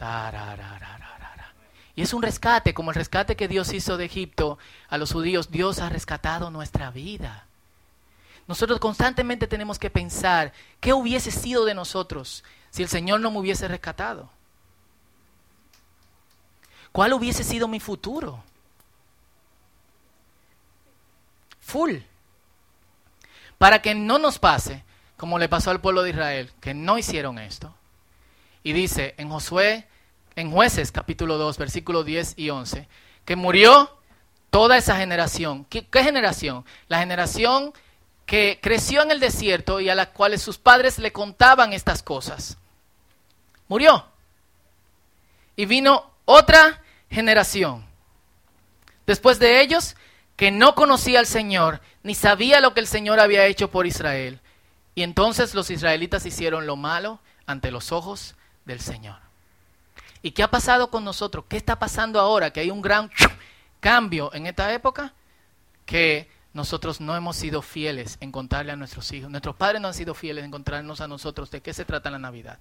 Y 1.94 2.00
es 2.00 2.14
un 2.14 2.22
rescate, 2.22 2.72
como 2.72 2.92
el 2.92 2.94
rescate 2.94 3.36
que 3.36 3.46
Dios 3.46 3.74
hizo 3.74 3.98
de 3.98 4.06
Egipto 4.06 4.58
a 4.88 4.96
los 4.96 5.12
judíos. 5.12 5.50
Dios 5.50 5.80
ha 5.80 5.90
rescatado 5.90 6.50
nuestra 6.50 6.90
vida. 6.90 7.44
Nosotros 8.46 8.80
constantemente 8.80 9.46
tenemos 9.46 9.78
que 9.78 9.90
pensar 9.90 10.54
qué 10.80 10.94
hubiese 10.94 11.30
sido 11.30 11.66
de 11.66 11.74
nosotros 11.74 12.42
si 12.70 12.82
el 12.82 12.88
Señor 12.88 13.20
no 13.20 13.30
me 13.30 13.40
hubiese 13.40 13.68
rescatado. 13.68 14.30
¿Cuál 16.90 17.12
hubiese 17.12 17.44
sido 17.44 17.68
mi 17.68 17.80
futuro? 17.80 18.42
Full. 21.60 21.98
Para 23.60 23.82
que 23.82 23.94
no 23.94 24.18
nos 24.18 24.38
pase 24.38 24.84
como 25.18 25.38
le 25.38 25.50
pasó 25.50 25.70
al 25.70 25.82
pueblo 25.82 26.02
de 26.02 26.08
Israel, 26.08 26.50
que 26.62 26.72
no 26.72 26.96
hicieron 26.96 27.38
esto. 27.38 27.74
Y 28.62 28.72
dice 28.72 29.14
en 29.18 29.28
Josué, 29.28 29.86
en 30.34 30.50
jueces 30.50 30.90
capítulo 30.90 31.36
2, 31.36 31.58
versículos 31.58 32.06
10 32.06 32.38
y 32.38 32.48
11, 32.48 32.88
que 33.26 33.36
murió 33.36 33.98
toda 34.48 34.78
esa 34.78 34.96
generación. 34.96 35.66
¿Qué, 35.66 35.84
generación? 35.92 36.64
La 36.88 37.00
generación 37.00 37.74
que 38.24 38.60
creció 38.62 39.02
en 39.02 39.10
el 39.10 39.20
desierto 39.20 39.78
y 39.78 39.90
a 39.90 39.94
la 39.94 40.10
cual 40.10 40.38
sus 40.38 40.56
padres 40.56 40.98
le 40.98 41.12
contaban 41.12 41.74
estas 41.74 42.02
cosas. 42.02 42.56
Murió. 43.68 44.06
Y 45.54 45.66
vino 45.66 46.10
otra 46.24 46.82
generación. 47.10 47.84
Después 49.04 49.38
de 49.38 49.60
ellos, 49.60 49.96
que 50.40 50.50
no 50.50 50.74
conocía 50.74 51.18
al 51.18 51.26
Señor, 51.26 51.82
ni 52.02 52.14
sabía 52.14 52.62
lo 52.62 52.72
que 52.72 52.80
el 52.80 52.86
Señor 52.86 53.20
había 53.20 53.44
hecho 53.44 53.70
por 53.70 53.86
Israel. 53.86 54.40
Y 54.94 55.02
entonces 55.02 55.54
los 55.54 55.70
israelitas 55.70 56.24
hicieron 56.24 56.66
lo 56.66 56.76
malo 56.76 57.20
ante 57.44 57.70
los 57.70 57.92
ojos 57.92 58.36
del 58.64 58.80
Señor. 58.80 59.18
¿Y 60.22 60.30
qué 60.30 60.42
ha 60.42 60.50
pasado 60.50 60.90
con 60.90 61.04
nosotros? 61.04 61.44
¿Qué 61.46 61.58
está 61.58 61.78
pasando 61.78 62.18
ahora? 62.18 62.54
Que 62.54 62.60
hay 62.60 62.70
un 62.70 62.80
gran 62.80 63.10
cambio 63.80 64.32
en 64.32 64.46
esta 64.46 64.72
época 64.72 65.12
que 65.84 66.30
nosotros 66.54 67.02
no 67.02 67.14
hemos 67.14 67.36
sido 67.36 67.60
fieles 67.60 68.16
en 68.22 68.32
contarle 68.32 68.72
a 68.72 68.76
nuestros 68.76 69.12
hijos. 69.12 69.30
Nuestros 69.30 69.56
padres 69.56 69.82
no 69.82 69.88
han 69.88 69.94
sido 69.94 70.14
fieles 70.14 70.42
en 70.42 70.50
contarnos 70.50 71.02
a 71.02 71.06
nosotros 71.06 71.50
de 71.50 71.60
qué 71.60 71.74
se 71.74 71.84
trata 71.84 72.08
la 72.08 72.18
Navidad. 72.18 72.58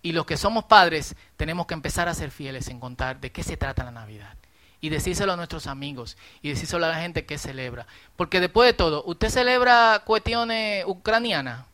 Y 0.00 0.12
los 0.12 0.24
que 0.24 0.38
somos 0.38 0.64
padres 0.64 1.16
tenemos 1.36 1.66
que 1.66 1.74
empezar 1.74 2.08
a 2.08 2.14
ser 2.14 2.30
fieles 2.30 2.66
en 2.68 2.80
contar 2.80 3.20
de 3.20 3.30
qué 3.30 3.42
se 3.42 3.58
trata 3.58 3.84
la 3.84 3.90
Navidad. 3.90 4.38
Y 4.80 4.90
decírselo 4.90 5.32
a 5.32 5.36
nuestros 5.36 5.66
amigos 5.66 6.16
y 6.40 6.50
decírselo 6.50 6.86
a 6.86 6.90
la 6.90 7.00
gente 7.00 7.26
que 7.26 7.36
celebra. 7.36 7.86
Porque 8.16 8.40
después 8.40 8.66
de 8.68 8.74
todo, 8.74 9.02
¿usted 9.04 9.28
celebra 9.28 10.02
cuestiones 10.04 10.84
ucranianas? 10.86 11.68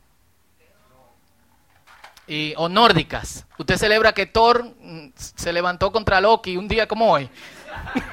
y, 2.26 2.54
o 2.56 2.68
nórdicas. 2.68 3.46
Usted 3.58 3.76
celebra 3.76 4.12
que 4.12 4.26
Thor 4.26 4.64
mm, 4.64 5.08
se 5.14 5.52
levantó 5.52 5.92
contra 5.92 6.20
Loki 6.20 6.56
un 6.56 6.68
día 6.68 6.86
como 6.86 7.10
hoy. 7.10 7.28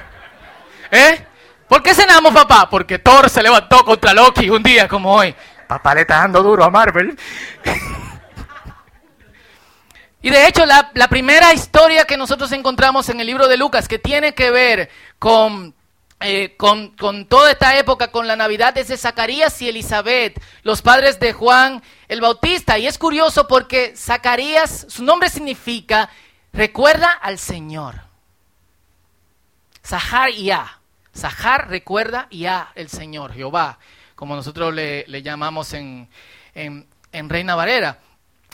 ¿Eh? 0.90 1.26
¿Por 1.68 1.82
qué 1.82 1.94
cenamos, 1.94 2.32
papá? 2.34 2.68
Porque 2.68 2.98
Thor 2.98 3.30
se 3.30 3.42
levantó 3.42 3.84
contra 3.84 4.12
Loki 4.12 4.50
un 4.50 4.62
día 4.62 4.88
como 4.88 5.14
hoy. 5.14 5.34
Papá 5.66 5.94
le 5.94 6.02
está 6.02 6.18
dando 6.18 6.42
duro 6.42 6.64
a 6.64 6.70
Marvel. 6.70 7.18
y 10.22 10.30
de 10.30 10.46
hecho, 10.46 10.64
la, 10.64 11.08
primera 11.08 11.52
historia 11.52 12.04
que 12.04 12.16
nosotros 12.16 12.52
encontramos 12.52 13.08
en 13.08 13.20
el 13.20 13.26
libro 13.26 13.48
de 13.48 13.56
Lucas, 13.56 13.88
que 13.88 13.98
tiene 13.98 14.34
que 14.34 14.50
ver 14.50 14.88
con 15.18 15.74
eh, 16.24 16.54
con, 16.56 16.94
toda 17.26 17.50
esta 17.50 17.76
época, 17.76 18.12
con 18.12 18.28
la 18.28 18.36
Navidad, 18.36 18.78
es 18.78 18.86
de 18.86 18.96
Zacarías 18.96 19.60
y 19.60 19.68
Elizabeth, 19.68 20.40
los 20.62 20.80
padres 20.80 21.18
de 21.18 21.32
Juan 21.32 21.82
el 22.06 22.20
Bautista. 22.20 22.78
Y 22.78 22.86
es 22.86 22.96
curioso 22.96 23.48
porque 23.48 23.94
Zacarías, 23.96 24.86
su 24.88 25.02
nombre 25.02 25.28
significa 25.28 26.08
recuerda 26.52 27.10
al 27.10 27.38
Señor. 27.38 28.02
Zahar 29.84 30.30
Ya. 30.30 30.78
Zahar 31.12 31.68
recuerda 31.68 32.28
Ya, 32.30 32.70
el 32.76 32.88
Señor, 32.88 33.32
Jehová, 33.32 33.80
como 34.14 34.36
nosotros 34.36 34.72
le, 34.72 35.04
llamamos 35.22 35.72
en, 35.72 36.08
en, 36.54 36.86
en 37.10 37.28
Reina 37.28 37.56
Varera. 37.56 37.98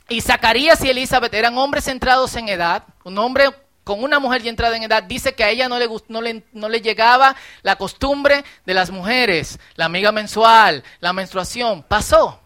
Y 0.08 0.20
Zacarías 0.22 0.82
y 0.82 0.90
Elizabeth 0.90 1.34
eran 1.34 1.58
hombres 1.58 1.84
centrados 1.84 2.34
en 2.36 2.48
edad, 2.48 2.84
un 3.04 3.18
hombre 3.18 3.50
con 3.84 4.04
una 4.04 4.18
mujer 4.18 4.42
ya 4.42 4.50
entrada 4.50 4.76
en 4.76 4.82
edad, 4.82 5.02
dice 5.02 5.34
que 5.34 5.44
a 5.44 5.48
ella 5.48 5.66
no 5.66 5.78
le, 5.78 5.88
no 6.08 6.20
le, 6.20 6.44
no 6.52 6.68
le 6.68 6.82
llegaba 6.82 7.34
la 7.62 7.76
costumbre 7.76 8.44
de 8.66 8.74
las 8.74 8.90
mujeres, 8.90 9.58
la 9.76 9.86
amiga 9.86 10.12
mensual, 10.12 10.84
la 11.00 11.14
menstruación. 11.14 11.82
Pasó. 11.84 12.38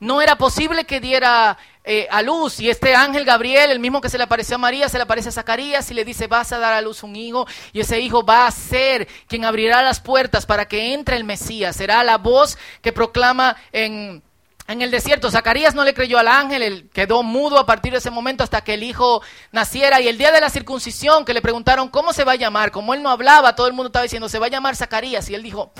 No 0.00 0.20
era 0.20 0.36
posible 0.36 0.84
que 0.84 1.00
diera 1.00 1.56
eh, 1.82 2.06
a 2.10 2.20
luz. 2.20 2.60
Y 2.60 2.68
este 2.68 2.94
ángel 2.94 3.24
Gabriel, 3.24 3.70
el 3.70 3.80
mismo 3.80 4.02
que 4.02 4.10
se 4.10 4.18
le 4.18 4.24
apareció 4.24 4.56
a 4.56 4.58
María, 4.58 4.90
se 4.90 4.98
le 4.98 5.04
aparece 5.04 5.30
a 5.30 5.32
Zacarías 5.32 5.90
y 5.90 5.94
le 5.94 6.04
dice, 6.04 6.26
vas 6.26 6.52
a 6.52 6.58
dar 6.58 6.74
a 6.74 6.82
luz 6.82 7.02
un 7.02 7.16
hijo. 7.16 7.46
Y 7.72 7.80
ese 7.80 7.98
hijo 7.98 8.22
va 8.22 8.46
a 8.46 8.50
ser 8.50 9.08
quien 9.26 9.46
abrirá 9.46 9.82
las 9.82 9.98
puertas 9.98 10.44
para 10.44 10.68
que 10.68 10.92
entre 10.92 11.16
el 11.16 11.24
Mesías. 11.24 11.74
Será 11.74 12.04
la 12.04 12.18
voz 12.18 12.58
que 12.82 12.92
proclama 12.92 13.56
en 13.72 14.22
en 14.68 14.82
el 14.82 14.90
desierto. 14.90 15.30
Zacarías 15.30 15.74
no 15.74 15.82
le 15.82 15.94
creyó 15.94 16.18
al 16.18 16.28
ángel, 16.28 16.62
él 16.62 16.90
quedó 16.92 17.22
mudo 17.22 17.58
a 17.58 17.66
partir 17.66 17.90
de 17.90 17.98
ese 17.98 18.10
momento 18.10 18.44
hasta 18.44 18.60
que 18.60 18.74
el 18.74 18.82
hijo 18.84 19.22
naciera. 19.50 20.00
Y 20.00 20.08
el 20.08 20.18
día 20.18 20.30
de 20.30 20.40
la 20.40 20.50
circuncisión, 20.50 21.24
que 21.24 21.34
le 21.34 21.42
preguntaron 21.42 21.88
cómo 21.88 22.12
se 22.12 22.22
va 22.22 22.32
a 22.32 22.36
llamar, 22.36 22.70
como 22.70 22.94
él 22.94 23.02
no 23.02 23.10
hablaba, 23.10 23.56
todo 23.56 23.66
el 23.66 23.72
mundo 23.72 23.88
estaba 23.88 24.04
diciendo, 24.04 24.28
se 24.28 24.38
va 24.38 24.46
a 24.46 24.50
llamar 24.50 24.76
Zacarías. 24.76 25.28
Y 25.30 25.34
él 25.34 25.42
dijo, 25.42 25.72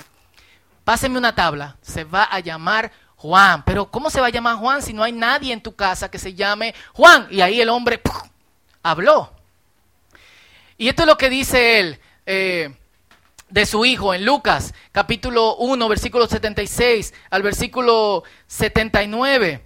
páseme 0.84 1.18
una 1.18 1.34
tabla, 1.34 1.76
se 1.82 2.04
va 2.04 2.24
a 2.24 2.40
llamar 2.40 2.90
Juan. 3.16 3.62
Pero 3.64 3.90
¿cómo 3.90 4.08
se 4.08 4.22
va 4.22 4.28
a 4.28 4.30
llamar 4.30 4.56
Juan 4.56 4.82
si 4.82 4.94
no 4.94 5.02
hay 5.02 5.12
nadie 5.12 5.52
en 5.52 5.62
tu 5.62 5.76
casa 5.76 6.10
que 6.10 6.18
se 6.18 6.34
llame 6.34 6.74
Juan? 6.94 7.28
Y 7.30 7.42
ahí 7.42 7.60
el 7.60 7.68
hombre 7.68 8.00
habló. 8.82 9.32
Y 10.78 10.88
esto 10.88 11.02
es 11.02 11.08
lo 11.08 11.18
que 11.18 11.28
dice 11.28 11.78
él. 11.78 12.00
Eh, 12.24 12.74
de 13.50 13.66
su 13.66 13.84
hijo 13.84 14.14
en 14.14 14.24
Lucas 14.24 14.74
capítulo 14.92 15.56
1 15.56 15.88
versículo 15.88 16.26
76 16.26 17.14
al 17.30 17.42
versículo 17.42 18.24
79. 18.46 19.64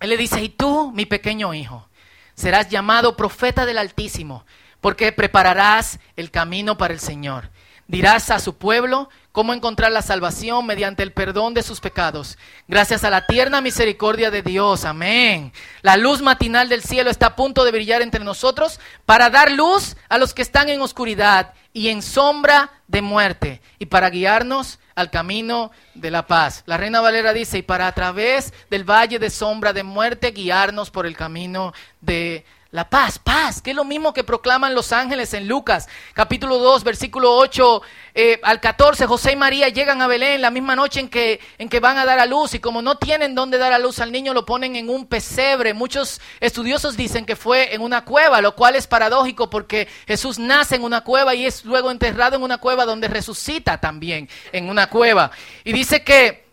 Él 0.00 0.10
le 0.10 0.16
dice, 0.16 0.42
y 0.42 0.48
tú, 0.48 0.92
mi 0.92 1.06
pequeño 1.06 1.54
hijo, 1.54 1.88
serás 2.34 2.68
llamado 2.68 3.16
profeta 3.16 3.66
del 3.66 3.78
Altísimo, 3.78 4.44
porque 4.80 5.10
prepararás 5.10 5.98
el 6.14 6.30
camino 6.30 6.78
para 6.78 6.94
el 6.94 7.00
Señor. 7.00 7.50
Dirás 7.88 8.30
a 8.30 8.38
su 8.38 8.56
pueblo 8.56 9.08
cómo 9.38 9.54
encontrar 9.54 9.92
la 9.92 10.02
salvación 10.02 10.66
mediante 10.66 11.04
el 11.04 11.12
perdón 11.12 11.54
de 11.54 11.62
sus 11.62 11.78
pecados. 11.78 12.36
Gracias 12.66 13.04
a 13.04 13.10
la 13.10 13.24
tierna 13.24 13.60
misericordia 13.60 14.32
de 14.32 14.42
Dios. 14.42 14.84
Amén. 14.84 15.52
La 15.82 15.96
luz 15.96 16.20
matinal 16.20 16.68
del 16.68 16.82
cielo 16.82 17.08
está 17.08 17.26
a 17.26 17.36
punto 17.36 17.64
de 17.64 17.70
brillar 17.70 18.02
entre 18.02 18.24
nosotros 18.24 18.80
para 19.06 19.30
dar 19.30 19.52
luz 19.52 19.96
a 20.08 20.18
los 20.18 20.34
que 20.34 20.42
están 20.42 20.68
en 20.70 20.80
oscuridad 20.80 21.54
y 21.72 21.90
en 21.90 22.02
sombra 22.02 22.72
de 22.88 23.00
muerte 23.00 23.62
y 23.78 23.86
para 23.86 24.10
guiarnos 24.10 24.80
al 24.96 25.08
camino 25.08 25.70
de 25.94 26.10
la 26.10 26.26
paz. 26.26 26.64
La 26.66 26.76
Reina 26.76 27.00
Valera 27.00 27.32
dice, 27.32 27.58
y 27.58 27.62
para 27.62 27.86
a 27.86 27.92
través 27.92 28.52
del 28.70 28.82
valle 28.82 29.20
de 29.20 29.30
sombra 29.30 29.72
de 29.72 29.84
muerte 29.84 30.32
guiarnos 30.32 30.90
por 30.90 31.06
el 31.06 31.16
camino 31.16 31.72
de 32.00 32.44
la 32.70 32.90
paz, 32.90 33.18
paz, 33.18 33.62
que 33.62 33.70
es 33.70 33.76
lo 33.76 33.84
mismo 33.84 34.12
que 34.12 34.24
proclaman 34.24 34.74
los 34.74 34.92
ángeles 34.92 35.32
en 35.32 35.48
Lucas, 35.48 35.88
capítulo 36.12 36.58
2, 36.58 36.84
versículo 36.84 37.34
8 37.34 37.80
eh, 38.14 38.40
al 38.42 38.60
14. 38.60 39.06
José 39.06 39.32
y 39.32 39.36
María 39.36 39.70
llegan 39.70 40.02
a 40.02 40.06
Belén 40.06 40.42
la 40.42 40.50
misma 40.50 40.76
noche 40.76 41.00
en 41.00 41.08
que, 41.08 41.40
en 41.56 41.70
que 41.70 41.80
van 41.80 41.96
a 41.96 42.04
dar 42.04 42.18
a 42.18 42.26
luz 42.26 42.52
y 42.52 42.58
como 42.58 42.82
no 42.82 42.98
tienen 42.98 43.34
dónde 43.34 43.56
dar 43.56 43.72
a 43.72 43.78
luz 43.78 44.00
al 44.00 44.12
niño, 44.12 44.34
lo 44.34 44.44
ponen 44.44 44.76
en 44.76 44.90
un 44.90 45.06
pesebre. 45.06 45.72
Muchos 45.72 46.20
estudiosos 46.40 46.94
dicen 46.94 47.24
que 47.24 47.36
fue 47.36 47.74
en 47.74 47.80
una 47.80 48.04
cueva, 48.04 48.42
lo 48.42 48.54
cual 48.54 48.76
es 48.76 48.86
paradójico 48.86 49.48
porque 49.48 49.88
Jesús 50.06 50.38
nace 50.38 50.76
en 50.76 50.84
una 50.84 51.00
cueva 51.00 51.34
y 51.34 51.46
es 51.46 51.64
luego 51.64 51.90
enterrado 51.90 52.36
en 52.36 52.42
una 52.42 52.58
cueva 52.58 52.84
donde 52.84 53.08
resucita 53.08 53.80
también 53.80 54.28
en 54.52 54.68
una 54.68 54.90
cueva. 54.90 55.30
Y 55.64 55.72
dice 55.72 56.04
que 56.04 56.47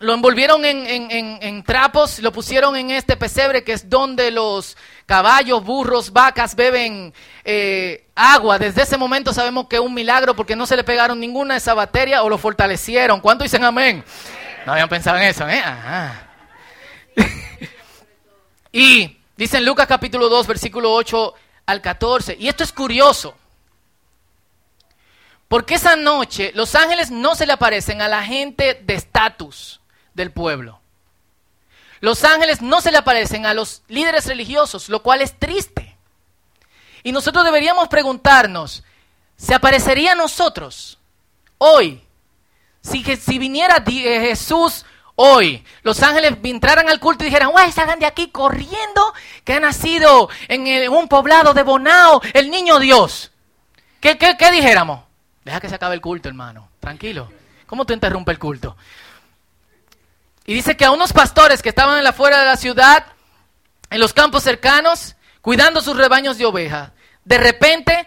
lo 0.00 0.12
envolvieron 0.12 0.64
en, 0.64 1.62
trapos, 1.62 2.18
lo 2.18 2.32
pusieron 2.32 2.76
en 2.76 2.90
este 2.90 3.16
pesebre 3.16 3.64
que 3.64 3.72
es 3.72 3.88
donde 3.88 4.30
los 4.30 4.76
caballos, 5.06 5.64
burros, 5.64 6.12
vacas 6.12 6.54
beben 6.54 7.14
eh, 7.44 8.06
agua. 8.14 8.58
Desde 8.58 8.82
ese 8.82 8.96
momento 8.96 9.32
sabemos 9.32 9.66
que 9.68 9.76
es 9.76 9.82
un 9.82 9.94
milagro 9.94 10.34
porque 10.34 10.56
no 10.56 10.66
se 10.66 10.76
le 10.76 10.84
pegaron 10.84 11.20
ninguna 11.20 11.56
esa 11.56 11.74
batería 11.74 12.22
o 12.22 12.28
lo 12.28 12.38
fortalecieron. 12.38 13.20
¿Cuánto 13.20 13.44
dicen 13.44 13.64
amén? 13.64 14.04
No 14.66 14.72
habían 14.72 14.88
pensado 14.88 15.16
en 15.16 15.24
eso, 15.24 15.48
¿eh? 15.48 15.62
y 18.72 19.18
dice 19.36 19.58
en 19.58 19.64
Lucas 19.64 19.86
capítulo 19.86 20.28
2, 20.28 20.46
versículo 20.46 20.92
8 20.92 21.34
al 21.66 21.80
14. 21.80 22.36
Y 22.38 22.48
esto 22.48 22.64
es 22.64 22.72
curioso. 22.72 23.36
Porque 25.46 25.74
esa 25.74 25.94
noche 25.94 26.50
los 26.54 26.74
ángeles 26.74 27.10
no 27.10 27.36
se 27.36 27.46
le 27.46 27.52
aparecen 27.52 28.02
a 28.02 28.08
la 28.08 28.22
gente 28.22 28.82
de 28.82 28.94
estatus 28.94 29.80
del 30.14 30.32
pueblo. 30.32 30.80
Los 32.00 32.24
ángeles 32.24 32.60
no 32.60 32.80
se 32.80 32.92
le 32.92 32.98
aparecen 32.98 33.46
a 33.46 33.54
los 33.54 33.82
líderes 33.88 34.26
religiosos, 34.26 34.88
lo 34.88 35.02
cual 35.02 35.22
es 35.22 35.38
triste. 35.38 35.96
Y 37.02 37.12
nosotros 37.12 37.44
deberíamos 37.44 37.88
preguntarnos, 37.88 38.84
¿se 39.36 39.54
aparecería 39.54 40.14
nosotros 40.14 40.98
hoy? 41.58 42.02
Si, 42.82 43.02
si 43.16 43.38
viniera 43.38 43.82
eh, 43.86 44.20
Jesús 44.20 44.84
hoy, 45.14 45.64
los 45.82 46.02
ángeles 46.02 46.36
entraran 46.42 46.88
al 46.88 47.00
culto 47.00 47.24
y 47.24 47.28
dijeran, 47.28 47.50
¡Uy, 47.54 47.72
salgan 47.72 47.98
de 47.98 48.06
aquí 48.06 48.28
corriendo! 48.28 49.14
Que 49.44 49.54
ha 49.54 49.60
nacido 49.60 50.28
en, 50.48 50.90
un 50.90 51.08
poblado 51.08 51.54
de 51.54 51.62
Bonao 51.62 52.20
el 52.32 52.50
niño 52.50 52.78
Dios. 52.78 53.32
¿Qué, 54.00 54.18
qué, 54.18 54.36
qué 54.38 54.50
dijéramos? 54.50 55.04
Deja 55.44 55.60
que 55.60 55.68
se 55.68 55.74
acabe 55.74 55.94
el 55.94 56.00
culto, 56.00 56.28
hermano. 56.28 56.68
Tranquilo. 56.80 57.30
¿Cómo 57.66 57.86
te 57.86 57.94
interrumpe 57.94 58.32
el 58.32 58.38
culto? 58.38 58.76
Y 60.46 60.54
dice 60.54 60.76
que 60.76 60.84
a 60.84 60.90
unos 60.90 61.12
pastores 61.12 61.62
que 61.62 61.70
estaban 61.70 61.98
en 61.98 62.04
la 62.04 62.12
fuera 62.12 62.38
de 62.40 62.46
la 62.46 62.56
ciudad, 62.56 63.06
en 63.90 64.00
los 64.00 64.12
campos 64.12 64.42
cercanos, 64.42 65.16
cuidando 65.40 65.80
sus 65.80 65.96
rebaños 65.96 66.38
de 66.38 66.46
ovejas, 66.46 66.90
de 67.24 67.38
repente 67.38 68.06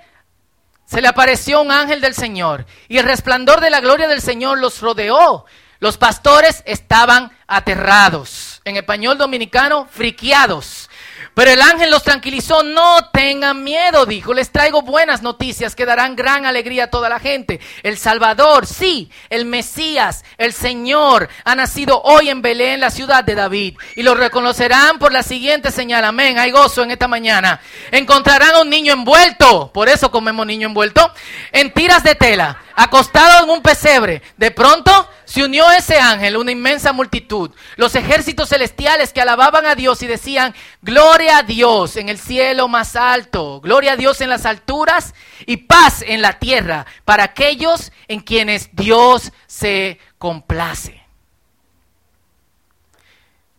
se 0.85 1.01
le 1.01 1.07
apareció 1.07 1.61
un 1.61 1.71
ángel 1.71 1.99
del 1.99 2.13
Señor 2.13 2.65
y 2.87 2.97
el 2.97 3.05
resplandor 3.05 3.59
de 3.59 3.69
la 3.69 3.81
gloria 3.81 4.07
del 4.07 4.21
Señor 4.21 4.59
los 4.59 4.81
rodeó. 4.81 5.45
Los 5.79 5.97
pastores 5.97 6.63
estaban 6.65 7.31
aterrados. 7.45 8.61
En 8.65 8.77
español 8.77 9.17
dominicano, 9.17 9.87
friqueados. 9.89 10.89
Pero 11.37 11.51
el 11.51 11.61
ángel 11.61 11.91
los 11.91 12.01
tranquilizó, 12.01 12.63
no 12.63 13.11
tengan 13.13 13.63
miedo, 13.63 14.07
dijo, 14.07 14.33
les 14.33 14.49
traigo 14.49 14.81
buenas 14.81 15.21
noticias 15.21 15.75
que 15.75 15.85
darán 15.85 16.15
gran 16.15 16.47
alegría 16.47 16.85
a 16.85 16.89
toda 16.89 17.09
la 17.09 17.19
gente. 17.19 17.59
El 17.83 17.99
Salvador, 17.99 18.65
sí, 18.65 19.11
el 19.29 19.45
Mesías, 19.45 20.25
el 20.39 20.51
Señor, 20.51 21.29
ha 21.43 21.53
nacido 21.53 22.01
hoy 22.01 22.29
en 22.29 22.41
Belén, 22.41 22.79
la 22.79 22.89
ciudad 22.89 23.23
de 23.23 23.35
David. 23.35 23.77
Y 23.95 24.01
lo 24.01 24.15
reconocerán 24.15 24.97
por 24.97 25.13
la 25.13 25.21
siguiente 25.21 25.69
señal, 25.69 26.05
amén, 26.05 26.39
hay 26.39 26.49
gozo 26.49 26.81
en 26.81 26.89
esta 26.89 27.07
mañana. 27.07 27.61
Encontrarán 27.91 28.55
a 28.55 28.61
un 28.61 28.71
niño 28.71 28.93
envuelto, 28.93 29.71
por 29.71 29.89
eso 29.89 30.09
comemos 30.09 30.43
niño 30.47 30.69
envuelto, 30.69 31.13
en 31.51 31.71
tiras 31.71 32.01
de 32.01 32.15
tela 32.15 32.63
acostado 32.77 33.43
en 33.43 33.49
un 33.49 33.61
pesebre. 33.61 34.21
De 34.37 34.51
pronto 34.51 35.09
se 35.27 35.43
unió 35.43 35.69
ese 35.71 35.99
ángel, 35.99 36.37
una 36.37 36.53
inmensa 36.53 36.93
multitud, 36.93 37.51
los 37.75 37.95
ejércitos 37.95 38.47
celestiales 38.47 39.11
que 39.11 39.19
alababan 39.19 39.65
a 39.65 39.75
Dios 39.75 40.01
y 40.01 40.07
decían, 40.07 40.55
gloria 40.81 41.39
a 41.39 41.43
Dios 41.43 41.97
en 41.97 42.07
el 42.07 42.17
cielo 42.17 42.69
más 42.69 42.95
alto, 42.95 43.59
gloria 43.59 43.91
a 43.91 43.95
Dios 43.97 44.21
en 44.21 44.29
las 44.29 44.45
alturas 44.45 45.13
y 45.45 45.57
paz 45.57 46.01
en 46.01 46.21
la 46.21 46.39
tierra 46.39 46.85
para 47.03 47.25
aquellos 47.25 47.91
en 48.07 48.21
quienes 48.21 48.73
Dios 48.73 49.33
se 49.47 49.99
complace. 50.17 51.05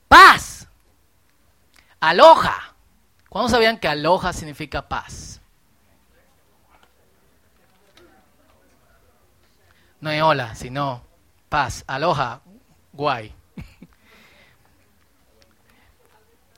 Paz. 0.09 0.69
Aloja. 2.01 2.75
¿Cuándo 3.29 3.51
sabían 3.51 3.77
que 3.77 3.89
aloja 3.89 4.33
significa 4.33 4.89
paz? 4.89 5.43
No 10.01 10.11
es 10.11 10.23
hola, 10.23 10.55
sino 10.55 11.08
paz, 11.49 11.85
aloha, 11.87 12.43
guay. 12.93 13.35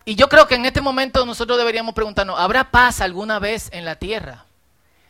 Y 0.05 0.17
yo 0.17 0.29
creo 0.29 0.47
que 0.49 0.57
en 0.57 0.67
este 0.67 0.81
momento 0.81 1.25
nosotros 1.25 1.59
deberíamos 1.59 1.95
preguntarnos, 1.95 2.39
¿habrá 2.39 2.71
paz 2.71 3.01
alguna 3.01 3.39
vez 3.39 3.69
en 3.73 3.85
la 3.85 3.97
tierra? 3.97 4.47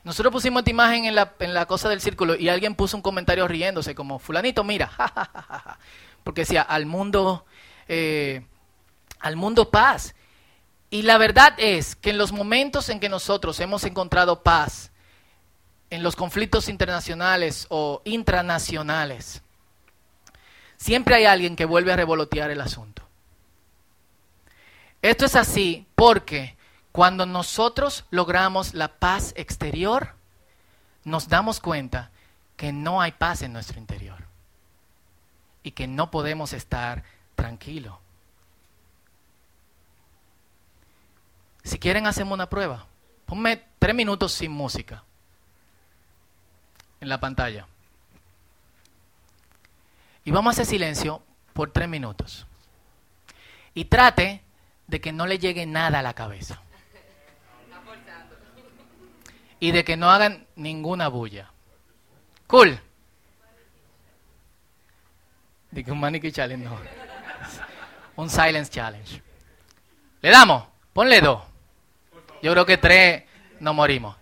Nosotros 0.04 0.32
pusimos 0.32 0.60
esta 0.60 0.70
imagen 0.70 1.04
en 1.04 1.14
la, 1.14 1.34
en 1.38 1.54
la 1.54 1.66
cosa 1.66 1.88
del 1.88 2.00
círculo 2.00 2.34
y 2.34 2.48
alguien 2.48 2.74
puso 2.74 2.96
un 2.96 3.02
comentario 3.02 3.46
riéndose 3.46 3.94
como, 3.94 4.18
fulanito, 4.18 4.64
mira, 4.64 4.90
porque 6.24 6.42
decía, 6.42 6.62
al 6.62 6.86
mundo, 6.86 7.44
eh, 7.88 8.44
al 9.20 9.36
mundo 9.36 9.70
paz. 9.70 10.14
Y 10.90 11.02
la 11.02 11.18
verdad 11.18 11.54
es 11.56 11.96
que 11.96 12.10
en 12.10 12.18
los 12.18 12.32
momentos 12.32 12.88
en 12.88 12.98
que 12.98 13.08
nosotros 13.08 13.60
hemos 13.60 13.84
encontrado 13.84 14.42
paz, 14.42 14.90
en 15.90 16.02
los 16.02 16.16
conflictos 16.16 16.68
internacionales 16.68 17.66
o 17.68 18.00
intranacionales, 18.04 19.42
siempre 20.80 21.14
hay 21.14 21.26
alguien 21.26 21.56
que 21.56 21.66
vuelve 21.66 21.92
a 21.92 21.96
revolotear 21.96 22.50
el 22.50 22.60
asunto. 22.60 23.02
Esto 25.02 25.26
es 25.26 25.36
así 25.36 25.86
porque 25.94 26.56
cuando 26.90 27.26
nosotros 27.26 28.06
logramos 28.10 28.74
la 28.74 28.88
paz 28.88 29.32
exterior, 29.36 30.14
nos 31.04 31.28
damos 31.28 31.60
cuenta 31.60 32.10
que 32.56 32.72
no 32.72 33.00
hay 33.00 33.12
paz 33.12 33.42
en 33.42 33.52
nuestro 33.52 33.78
interior 33.78 34.24
y 35.62 35.72
que 35.72 35.86
no 35.86 36.10
podemos 36.10 36.52
estar 36.52 37.04
tranquilos. 37.34 37.94
Si 41.62 41.78
quieren, 41.78 42.06
hacemos 42.06 42.34
una 42.34 42.48
prueba. 42.48 42.86
Ponme 43.26 43.62
tres 43.78 43.94
minutos 43.94 44.32
sin 44.32 44.50
música 44.50 45.04
en 47.00 47.08
la 47.08 47.20
pantalla. 47.20 47.66
Y 50.24 50.30
vamos 50.30 50.50
a 50.50 50.52
hacer 50.52 50.66
silencio 50.66 51.22
por 51.52 51.70
tres 51.70 51.88
minutos. 51.88 52.46
Y 53.74 53.87
trate 53.87 54.42
de 54.87 55.00
que 55.00 55.12
no 55.12 55.26
le 55.26 55.38
llegue 55.38 55.66
nada 55.66 56.00
a 56.00 56.02
la 56.02 56.14
cabeza. 56.14 56.61
Y 59.59 59.72
de 59.72 59.85
que 59.85 59.96
no 59.96 60.11
hagan 60.11 60.46
ninguna 60.56 61.09
bulla. 61.09 61.50
Cool. 62.46 62.80
Que 65.74 65.92
un 65.92 66.00
maniquí 66.00 66.33
challenge 66.33 66.64
no. 66.64 66.78
Un 68.16 68.28
silence 68.28 68.70
challenge. 68.70 69.22
Le 70.20 70.30
damos. 70.30 70.64
Ponle 70.92 71.20
dos. 71.20 71.42
Yo 72.42 72.52
creo 72.52 72.66
que 72.66 72.76
tres 72.76 73.24
no 73.61 73.72
morimos. 73.72 74.16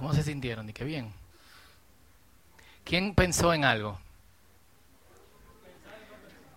¿Cómo 0.00 0.14
se 0.14 0.22
sintieron? 0.22 0.66
¿Y 0.66 0.72
qué 0.72 0.82
bien? 0.82 1.12
¿Quién 2.84 3.14
pensó 3.14 3.52
en 3.52 3.66
algo? 3.66 4.00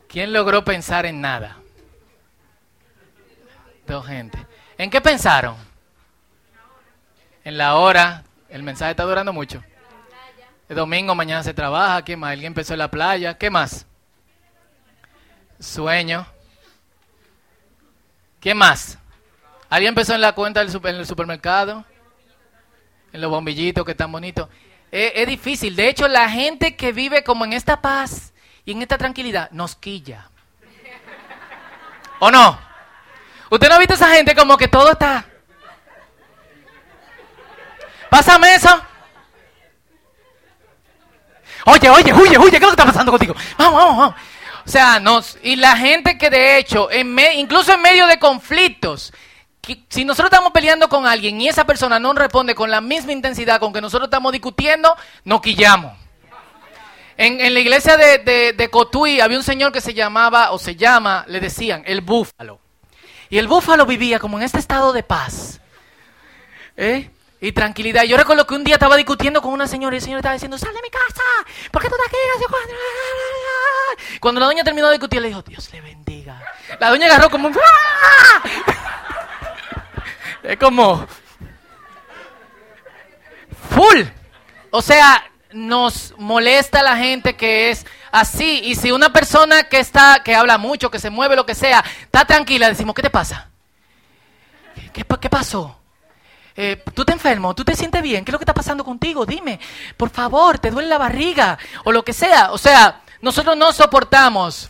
¿Quién 0.08 0.32
logró 0.32 0.64
pensar 0.64 1.06
en 1.06 1.20
nada? 1.20 1.58
Dos 3.86 4.08
gente. 4.08 4.38
¿En 4.78 4.90
qué 4.90 5.02
pensaron? 5.02 5.58
En 7.44 7.58
la 7.58 7.76
hora. 7.76 8.24
El 8.48 8.64
mensaje 8.64 8.92
está 8.92 9.04
durando 9.04 9.34
mucho. 9.34 9.62
El 10.70 10.78
domingo, 10.78 11.14
mañana 11.14 11.44
se 11.44 11.54
trabaja. 11.54 12.06
¿Qué 12.06 12.16
más? 12.16 12.32
Alguien 12.32 12.52
empezó 12.52 12.72
en 12.72 12.80
la 12.80 12.90
playa. 12.90 13.38
¿Qué 13.38 13.50
más? 13.50 13.86
Sueño. 15.60 16.26
¿Qué 18.40 18.56
más? 18.56 18.98
¿Alguien 19.70 19.90
empezó 19.90 20.16
en 20.16 20.22
la 20.22 20.32
cuenta 20.32 20.64
del 20.64 20.74
en 20.74 20.96
el 20.96 21.06
supermercado? 21.06 21.84
En 23.14 23.22
los 23.22 23.32
bombillitos 23.32 23.86
que 23.86 23.92
están 23.92 24.12
bonitos. 24.12 24.50
Es, 24.92 25.28
difícil. 25.28 25.76
De 25.76 25.88
hecho, 25.88 26.08
la 26.08 26.30
gente 26.30 26.76
que 26.76 26.92
vive 26.92 27.24
como 27.24 27.46
en 27.46 27.54
esta 27.54 27.82
paz 27.82 28.34
y 28.66 28.74
en 28.74 28.82
esta 28.82 28.98
tranquilidad 28.98 29.50
nos 29.52 29.76
quilla. 29.76 30.30
¿O 32.20 32.30
no? 32.30 32.60
¿Usted 33.50 33.70
no 33.70 33.76
ha 33.76 33.80
visto 33.80 33.94
a 33.94 33.98
esa 33.98 34.10
gente 34.14 34.36
como 34.36 34.58
que 34.58 34.68
todo 34.68 34.92
está... 34.92 35.26
Pásame 38.10 38.54
eso. 38.54 38.70
Oye, 41.66 41.90
oye, 41.90 42.14
huye, 42.14 42.38
huye, 42.38 42.52
¿qué 42.52 42.58
es 42.58 42.62
lo 42.62 42.68
que 42.68 42.74
está 42.74 42.86
pasando 42.86 43.12
contigo? 43.12 43.36
Vamos, 43.58 43.74
vamos, 43.74 43.98
vamos. 43.98 44.16
O 44.66 44.70
sea, 44.70 45.00
nos, 45.00 45.38
y 45.42 45.56
la 45.56 45.76
gente 45.76 46.18
que 46.18 46.30
de 46.30 46.58
hecho, 46.58 46.92
en 46.92 47.18
incluso 47.36 47.74
en 47.74 47.82
medio 47.82 48.06
de 48.06 48.20
conflictos, 48.20 49.12
si 49.90 50.04
nosotros 50.04 50.32
estamos 50.32 50.52
peleando 50.52 50.90
con 50.90 51.06
alguien 51.06 51.40
y 51.40 51.48
esa 51.48 51.66
persona 51.66 52.00
no 52.00 52.14
responde 52.14 52.54
con 52.54 52.70
la 52.70 52.82
misma 52.82 53.14
intensidad 53.14 53.60
con 53.60 53.72
que 53.72 53.82
nosotros 53.82 54.08
estamos 54.08 54.32
discutiendo, 54.32 54.96
nos 55.24 55.42
quillamos. 55.42 55.94
En, 57.16 57.54
la 57.54 57.60
iglesia 57.60 57.96
de, 57.96 58.54
de, 58.54 58.70
Cotuí 58.70 59.22
había 59.22 59.38
un 59.38 59.44
señor 59.44 59.72
que 59.72 59.82
se 59.82 59.94
llamaba, 59.94 60.52
o 60.52 60.58
se 60.58 60.76
llama, 60.76 61.24
le 61.28 61.40
decían, 61.40 61.84
el 61.86 62.02
búfalo. 62.02 62.60
Y 63.30 63.38
el 63.38 63.48
búfalo 63.48 63.86
vivía 63.86 64.20
como 64.20 64.38
en 64.38 64.44
este 64.44 64.60
estado 64.60 64.92
de 64.94 65.04
paz. 65.04 65.62
¿Eh? 66.76 67.10
y 67.44 67.52
tranquilidad. 67.52 68.04
Yo 68.04 68.16
recuerdo 68.16 68.48
que 68.48 68.56
un 68.56 68.64
día 68.64 68.76
estaba 68.76 68.96
discutiendo 68.96 69.42
con 69.42 69.52
una 69.52 69.68
señora 69.68 69.94
y 69.96 69.98
el 69.98 70.02
señor 70.02 70.20
estaba 70.20 70.32
diciendo, 70.32 70.58
sal 70.58 70.74
de 70.74 70.82
mi 70.82 70.90
casa, 70.90 71.22
¿por 71.72 71.82
qué 71.82 71.90
tú 71.90 71.96
estás 71.96 72.08
aquí? 72.08 72.16
Cuando 74.22 74.40
la 74.40 74.46
doña 74.46 74.64
terminó 74.64 74.88
de 74.88 74.94
discutir, 74.94 75.22
le 75.22 75.28
dijo, 75.28 75.42
Dios 75.42 75.70
le 75.74 75.82
bendiga. 75.82 76.42
La 76.80 76.90
doña 76.90 77.08
agarró 77.08 77.30
como 77.30 77.50
un... 77.50 77.54
Es 80.44 80.58
como... 80.58 81.08
Full. 83.70 84.04
O 84.72 84.82
sea, 84.82 85.24
nos 85.54 86.14
molesta 86.18 86.84
la 86.84 86.98
gente 86.98 87.36
que 87.36 87.70
es 87.70 87.86
así. 88.12 88.62
Y 88.64 88.76
si 88.76 88.92
una 88.92 89.14
persona 89.14 89.64
que 89.64 89.80
está, 89.80 90.22
que 90.24 90.36
habla 90.36 90.58
mucho, 90.58 90.92
que 90.92 91.00
se 91.00 91.10
mueve, 91.10 91.36
lo 91.36 91.46
que 91.46 91.56
sea, 91.56 91.84
está 92.02 92.26
tranquila, 92.26 92.68
decimos, 92.68 92.96
¿qué 92.96 93.02
te 93.02 93.10
pasa? 93.10 93.50
¿Qué, 94.92 95.30
pasó? 95.30 95.80
Eh, 96.56 96.84
¿Tú 96.94 97.06
te 97.06 97.14
enfermo? 97.14 97.56
¿Tú 97.56 97.64
te 97.64 97.76
sientes 97.76 98.02
bien? 98.02 98.24
¿Qué 98.24 98.32
es 98.32 98.34
lo 98.34 98.40
que 98.40 98.44
está 98.44 98.54
pasando 98.54 98.84
contigo? 98.84 99.26
Dime, 99.26 99.60
por 99.98 100.10
favor, 100.10 100.60
¿te 100.60 100.70
duele 100.70 100.90
la 100.90 100.98
barriga? 100.98 101.58
O 101.84 101.92
lo 101.92 102.04
que 102.04 102.14
sea. 102.14 102.52
O 102.52 102.58
sea, 102.58 103.02
nosotros 103.22 103.58
no 103.58 103.72
soportamos 103.72 104.70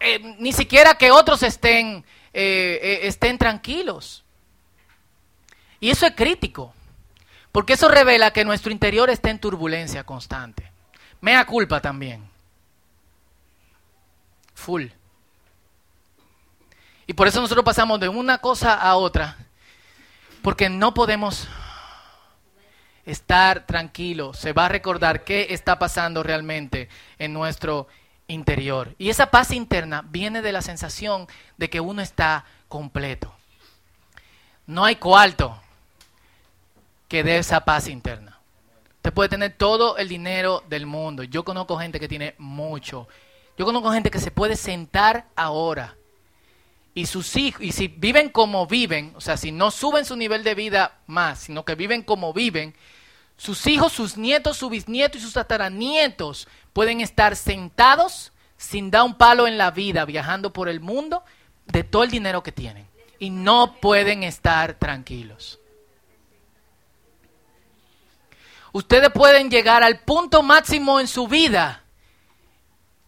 eh, 0.00 0.18
ni 0.38 0.52
siquiera 0.52 0.96
que 0.96 1.10
otros 1.10 1.42
estén, 1.42 2.04
eh, 2.32 3.00
estén 3.04 3.38
tranquilos. 3.38 4.21
Y 5.82 5.90
eso 5.90 6.06
es 6.06 6.14
crítico, 6.14 6.72
porque 7.50 7.72
eso 7.72 7.88
revela 7.88 8.30
que 8.30 8.44
nuestro 8.44 8.70
interior 8.70 9.10
está 9.10 9.30
en 9.30 9.40
turbulencia 9.40 10.04
constante. 10.04 10.70
Mea 11.20 11.44
culpa 11.44 11.80
también. 11.80 12.30
Full. 14.54 14.86
Y 17.08 17.12
por 17.14 17.26
eso 17.26 17.40
nosotros 17.40 17.64
pasamos 17.64 17.98
de 17.98 18.08
una 18.08 18.38
cosa 18.38 18.74
a 18.74 18.94
otra 18.94 19.36
porque 20.40 20.68
no 20.68 20.94
podemos 20.94 21.48
estar 23.04 23.66
tranquilos. 23.66 24.38
Se 24.38 24.52
va 24.52 24.66
a 24.66 24.68
recordar 24.68 25.24
qué 25.24 25.48
está 25.50 25.80
pasando 25.80 26.22
realmente 26.22 26.88
en 27.18 27.32
nuestro 27.32 27.88
interior. 28.28 28.94
Y 28.98 29.10
esa 29.10 29.32
paz 29.32 29.50
interna 29.50 30.04
viene 30.08 30.42
de 30.42 30.52
la 30.52 30.62
sensación 30.62 31.26
de 31.56 31.70
que 31.70 31.80
uno 31.80 32.02
está 32.02 32.44
completo. 32.68 33.34
No 34.64 34.84
hay 34.84 34.94
cuarto 34.94 35.60
que 37.12 37.22
dé 37.22 37.36
esa 37.36 37.66
paz 37.66 37.88
interna. 37.88 38.40
Usted 38.96 39.12
puede 39.12 39.28
tener 39.28 39.52
todo 39.58 39.98
el 39.98 40.08
dinero 40.08 40.64
del 40.70 40.86
mundo. 40.86 41.22
Yo 41.24 41.44
conozco 41.44 41.76
gente 41.76 42.00
que 42.00 42.08
tiene 42.08 42.34
mucho. 42.38 43.06
Yo 43.58 43.66
conozco 43.66 43.92
gente 43.92 44.10
que 44.10 44.18
se 44.18 44.30
puede 44.30 44.56
sentar 44.56 45.26
ahora 45.36 45.94
y 46.94 47.04
sus 47.04 47.36
hijos, 47.36 47.60
y 47.60 47.72
si 47.72 47.88
viven 47.88 48.30
como 48.30 48.66
viven, 48.66 49.12
o 49.14 49.20
sea, 49.20 49.36
si 49.36 49.52
no 49.52 49.70
suben 49.70 50.06
su 50.06 50.16
nivel 50.16 50.42
de 50.42 50.54
vida 50.54 51.00
más, 51.06 51.40
sino 51.40 51.66
que 51.66 51.74
viven 51.74 52.02
como 52.02 52.32
viven, 52.32 52.74
sus 53.36 53.66
hijos, 53.66 53.92
sus 53.92 54.16
nietos, 54.16 54.56
sus 54.56 54.70
bisnietos 54.70 55.20
y 55.20 55.24
sus 55.24 55.34
tataranietos 55.34 56.48
pueden 56.72 57.02
estar 57.02 57.36
sentados 57.36 58.32
sin 58.56 58.90
dar 58.90 59.02
un 59.02 59.18
palo 59.18 59.46
en 59.46 59.58
la 59.58 59.70
vida, 59.70 60.06
viajando 60.06 60.54
por 60.54 60.66
el 60.66 60.80
mundo, 60.80 61.24
de 61.66 61.84
todo 61.84 62.04
el 62.04 62.10
dinero 62.10 62.42
que 62.42 62.52
tienen. 62.52 62.86
Y 63.18 63.28
no 63.28 63.76
pueden 63.82 64.22
estar 64.22 64.78
tranquilos. 64.78 65.58
Ustedes 68.72 69.10
pueden 69.10 69.50
llegar 69.50 69.82
al 69.82 70.00
punto 70.00 70.42
máximo 70.42 70.98
en 70.98 71.06
su 71.06 71.28
vida 71.28 71.82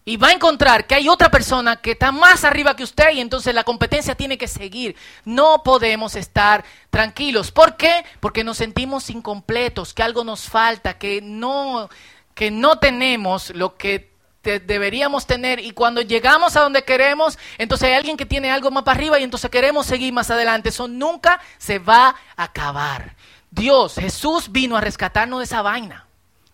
y 0.07 0.17
va 0.17 0.27
a 0.27 0.33
encontrar 0.33 0.85
que 0.85 0.93
hay 0.93 1.09
otra 1.09 1.31
persona 1.31 1.77
que 1.77 1.91
está 1.91 2.11
más 2.11 2.43
arriba 2.43 2.75
que 2.75 2.83
usted 2.83 3.11
y 3.13 3.21
entonces 3.21 3.55
la 3.55 3.63
competencia 3.63 4.13
tiene 4.13 4.37
que 4.37 4.47
seguir. 4.47 4.95
No 5.25 5.63
podemos 5.63 6.15
estar 6.15 6.63
tranquilos. 6.91 7.51
¿Por 7.51 7.75
qué? 7.75 8.05
Porque 8.19 8.43
nos 8.43 8.57
sentimos 8.57 9.09
incompletos, 9.09 9.95
que 9.95 10.03
algo 10.03 10.23
nos 10.23 10.47
falta, 10.47 10.99
que 10.99 11.21
no, 11.23 11.89
que 12.35 12.51
no 12.51 12.77
tenemos 12.77 13.49
lo 13.49 13.75
que 13.75 14.13
deberíamos 14.43 15.25
tener 15.25 15.59
y 15.59 15.71
cuando 15.71 16.03
llegamos 16.03 16.55
a 16.55 16.61
donde 16.61 16.83
queremos, 16.83 17.39
entonces 17.57 17.87
hay 17.87 17.95
alguien 17.95 18.15
que 18.15 18.27
tiene 18.27 18.51
algo 18.51 18.69
más 18.69 18.83
para 18.83 18.95
arriba 18.95 19.19
y 19.19 19.23
entonces 19.23 19.49
queremos 19.49 19.87
seguir 19.87 20.13
más 20.13 20.29
adelante. 20.29 20.69
Eso 20.69 20.87
nunca 20.87 21.41
se 21.57 21.79
va 21.79 22.15
a 22.37 22.43
acabar. 22.43 23.15
Dios, 23.55 23.95
Jesús 23.95 24.51
vino 24.51 24.75
a 24.75 24.81
rescatarnos 24.81 25.39
de 25.39 25.45
esa 25.45 25.61
vaina. 25.61 26.05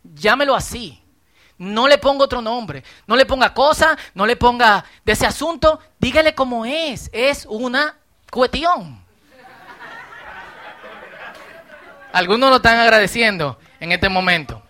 Llámelo 0.04 0.56
así. 0.56 1.02
No 1.58 1.88
le 1.88 1.98
ponga 1.98 2.26
otro 2.26 2.42
nombre. 2.42 2.84
No 3.08 3.16
le 3.16 3.26
ponga 3.26 3.56
cosa, 3.56 3.98
no 4.14 4.28
le 4.28 4.36
ponga 4.36 4.86
de 5.04 5.14
ese 5.14 5.26
asunto. 5.26 5.80
Dígale 6.00 6.36
cómo 6.36 6.64
es. 6.64 7.10
Es 7.12 7.48
una 7.50 7.98
cuestión. 8.30 9.04
Algunos 12.14 12.50
lo 12.52 12.58
están 12.58 12.78
agradeciendo 12.78 13.58
en 13.80 13.92
este 13.92 14.08
momento. 14.08 14.62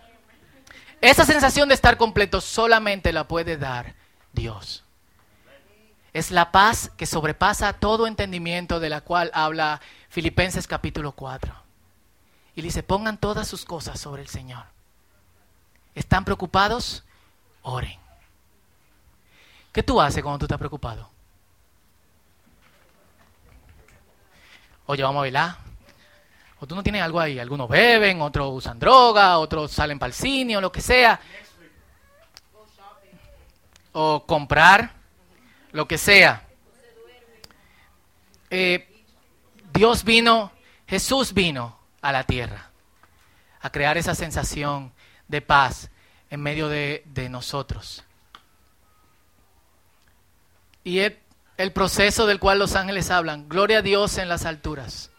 Esa 1.01 1.25
sensación 1.25 1.67
de 1.67 1.75
estar 1.75 1.97
completo 1.97 2.39
solamente 2.39 3.11
la 3.11 3.27
puede 3.27 3.57
dar 3.57 3.95
Dios. 4.31 4.85
Es 6.13 6.31
la 6.31 6.51
paz 6.51 6.91
que 6.95 7.05
sobrepasa 7.05 7.73
todo 7.73 8.07
entendimiento 8.07 8.79
de 8.79 8.89
la 8.89 9.01
cual 9.01 9.31
habla 9.33 9.81
Filipenses 10.09 10.67
capítulo 10.67 11.11
4. 11.13 11.60
Y 12.55 12.61
dice, 12.61 12.83
pongan 12.83 13.17
todas 13.17 13.47
sus 13.47 13.65
cosas 13.65 13.99
sobre 13.99 14.21
el 14.21 14.27
Señor 14.27 14.65
¿Están 15.93 16.23
preocupados? 16.23 17.03
Oren. 17.63 17.99
¿Qué 19.71 19.83
tú 19.83 20.01
haces 20.01 20.23
cuando 20.23 20.39
tú 20.39 20.45
estás 20.45 20.57
preocupado? 20.57 21.09
Oye, 24.85 25.03
vamos 25.03 25.19
a 25.19 25.21
bailar. 25.21 25.57
O 26.59 26.67
tú 26.67 26.75
no 26.75 26.83
tienes 26.83 27.01
algo 27.01 27.19
ahí. 27.19 27.39
Algunos 27.39 27.69
beben, 27.69 28.21
otros 28.21 28.49
usan 28.53 28.79
droga, 28.79 29.37
otros 29.37 29.71
salen 29.71 29.99
para 29.99 30.07
el 30.07 30.13
cine 30.13 30.57
o 30.57 30.61
lo 30.61 30.71
que 30.71 30.81
sea. 30.81 31.19
O 33.93 34.25
comprar, 34.25 34.93
lo 35.71 35.87
que 35.87 35.97
sea. 35.97 36.47
Eh, 38.49 39.03
Dios 39.73 40.03
vino, 40.03 40.51
Jesús 40.87 41.33
vino 41.33 41.80
a 42.01 42.11
la 42.11 42.23
tierra 42.23 42.71
a 43.61 43.71
crear 43.71 43.97
esa 43.97 44.15
sensación 44.15 44.91
de 45.27 45.41
paz 45.41 45.89
en 46.29 46.41
medio 46.41 46.67
de, 46.67 47.03
nosotros. 47.29 48.03
Y 50.83 50.99
el, 50.99 51.19
el, 51.57 51.71
proceso 51.71 52.25
del 52.25 52.39
cual 52.39 52.57
los 52.57 52.75
ángeles 52.75 53.11
hablan, 53.11 53.47
gloria 53.47 53.79
a 53.79 53.81
Dios 53.81 54.17
en 54.17 54.29
las 54.29 54.45
alturas, 54.45 55.11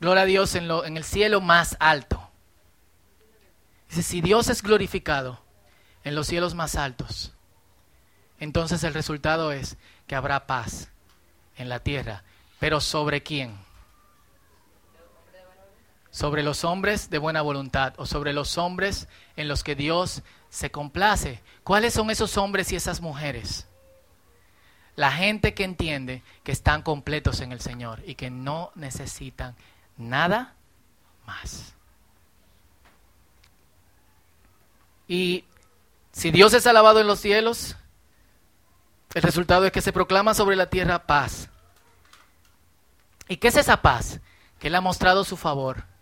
gloria 0.00 0.22
a 0.22 0.26
Dios 0.26 0.54
en, 0.54 0.68
lo, 0.68 0.84
en 0.84 0.96
el 0.96 1.04
cielo 1.04 1.40
más 1.40 1.76
alto. 1.80 2.30
Dice, 3.88 4.02
si 4.02 4.20
Dios 4.20 4.48
es 4.48 4.62
glorificado 4.62 5.42
en 6.04 6.14
los 6.14 6.28
cielos 6.28 6.54
más 6.54 6.76
altos, 6.76 7.32
entonces 8.38 8.84
el 8.84 8.94
resultado 8.94 9.50
es 9.50 9.76
que 10.06 10.14
habrá 10.14 10.46
paz 10.46 10.90
en 11.56 11.68
la 11.68 11.80
tierra. 11.80 12.22
Pero 12.60 12.80
¿sobre 12.80 13.22
quién? 13.22 13.58
Sobre 16.14 16.44
los 16.44 16.62
hombres 16.62 17.10
de 17.10 17.18
buena 17.18 17.42
voluntad 17.42 17.94
o 17.96 18.06
sobre 18.06 18.32
los 18.32 18.56
hombres 18.56 19.08
en 19.34 19.48
los 19.48 19.64
que 19.64 19.74
Dios 19.74 20.22
se 20.48 20.70
complace. 20.70 21.42
¿Cuáles 21.64 21.92
son 21.92 22.08
esos 22.08 22.36
hombres 22.36 22.70
y 22.70 22.76
esas 22.76 23.00
mujeres? 23.00 23.66
La 24.94 25.10
gente 25.10 25.54
que 25.54 25.64
entiende 25.64 26.22
que 26.44 26.52
están 26.52 26.82
completos 26.82 27.40
en 27.40 27.50
el 27.50 27.60
Señor 27.60 28.00
y 28.06 28.14
que 28.14 28.30
no 28.30 28.70
necesitan 28.76 29.56
nada 29.96 30.54
más. 31.26 31.74
Y 35.08 35.46
si 36.12 36.30
Dios 36.30 36.54
es 36.54 36.68
alabado 36.68 37.00
en 37.00 37.08
los 37.08 37.18
cielos, 37.18 37.74
el 39.14 39.22
resultado 39.22 39.66
es 39.66 39.72
que 39.72 39.82
se 39.82 39.92
proclama 39.92 40.32
sobre 40.32 40.54
la 40.54 40.70
tierra 40.70 41.08
paz. 41.08 41.50
¿Y 43.26 43.38
qué 43.38 43.48
es 43.48 43.56
esa 43.56 43.82
paz? 43.82 44.20
Que 44.60 44.68
Él 44.68 44.76
ha 44.76 44.80
mostrado 44.80 45.24
su 45.24 45.36
favor 45.36 45.92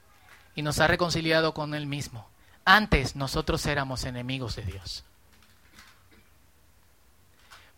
y 0.54 0.62
nos 0.62 0.80
ha 0.80 0.86
reconciliado 0.86 1.54
con 1.54 1.74
Él 1.74 1.86
mismo. 1.86 2.28
Antes 2.64 3.16
nosotros 3.16 3.64
éramos 3.66 4.04
enemigos 4.04 4.56
de 4.56 4.62
Dios. 4.62 5.04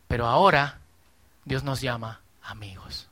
Pero 0.09 0.27
ahora 0.27 0.79
Dios 1.45 1.63
nos 1.63 1.81
llama 1.81 2.21
amigos. 2.43 3.09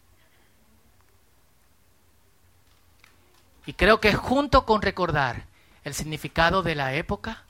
Y 3.66 3.74
creo 3.74 4.00
que 4.00 4.12
junto 4.14 4.66
con 4.66 4.82
recordar 4.82 5.46
el 5.84 5.94
significado 5.94 6.62
de 6.62 6.74
la 6.74 6.94
época 6.94 7.44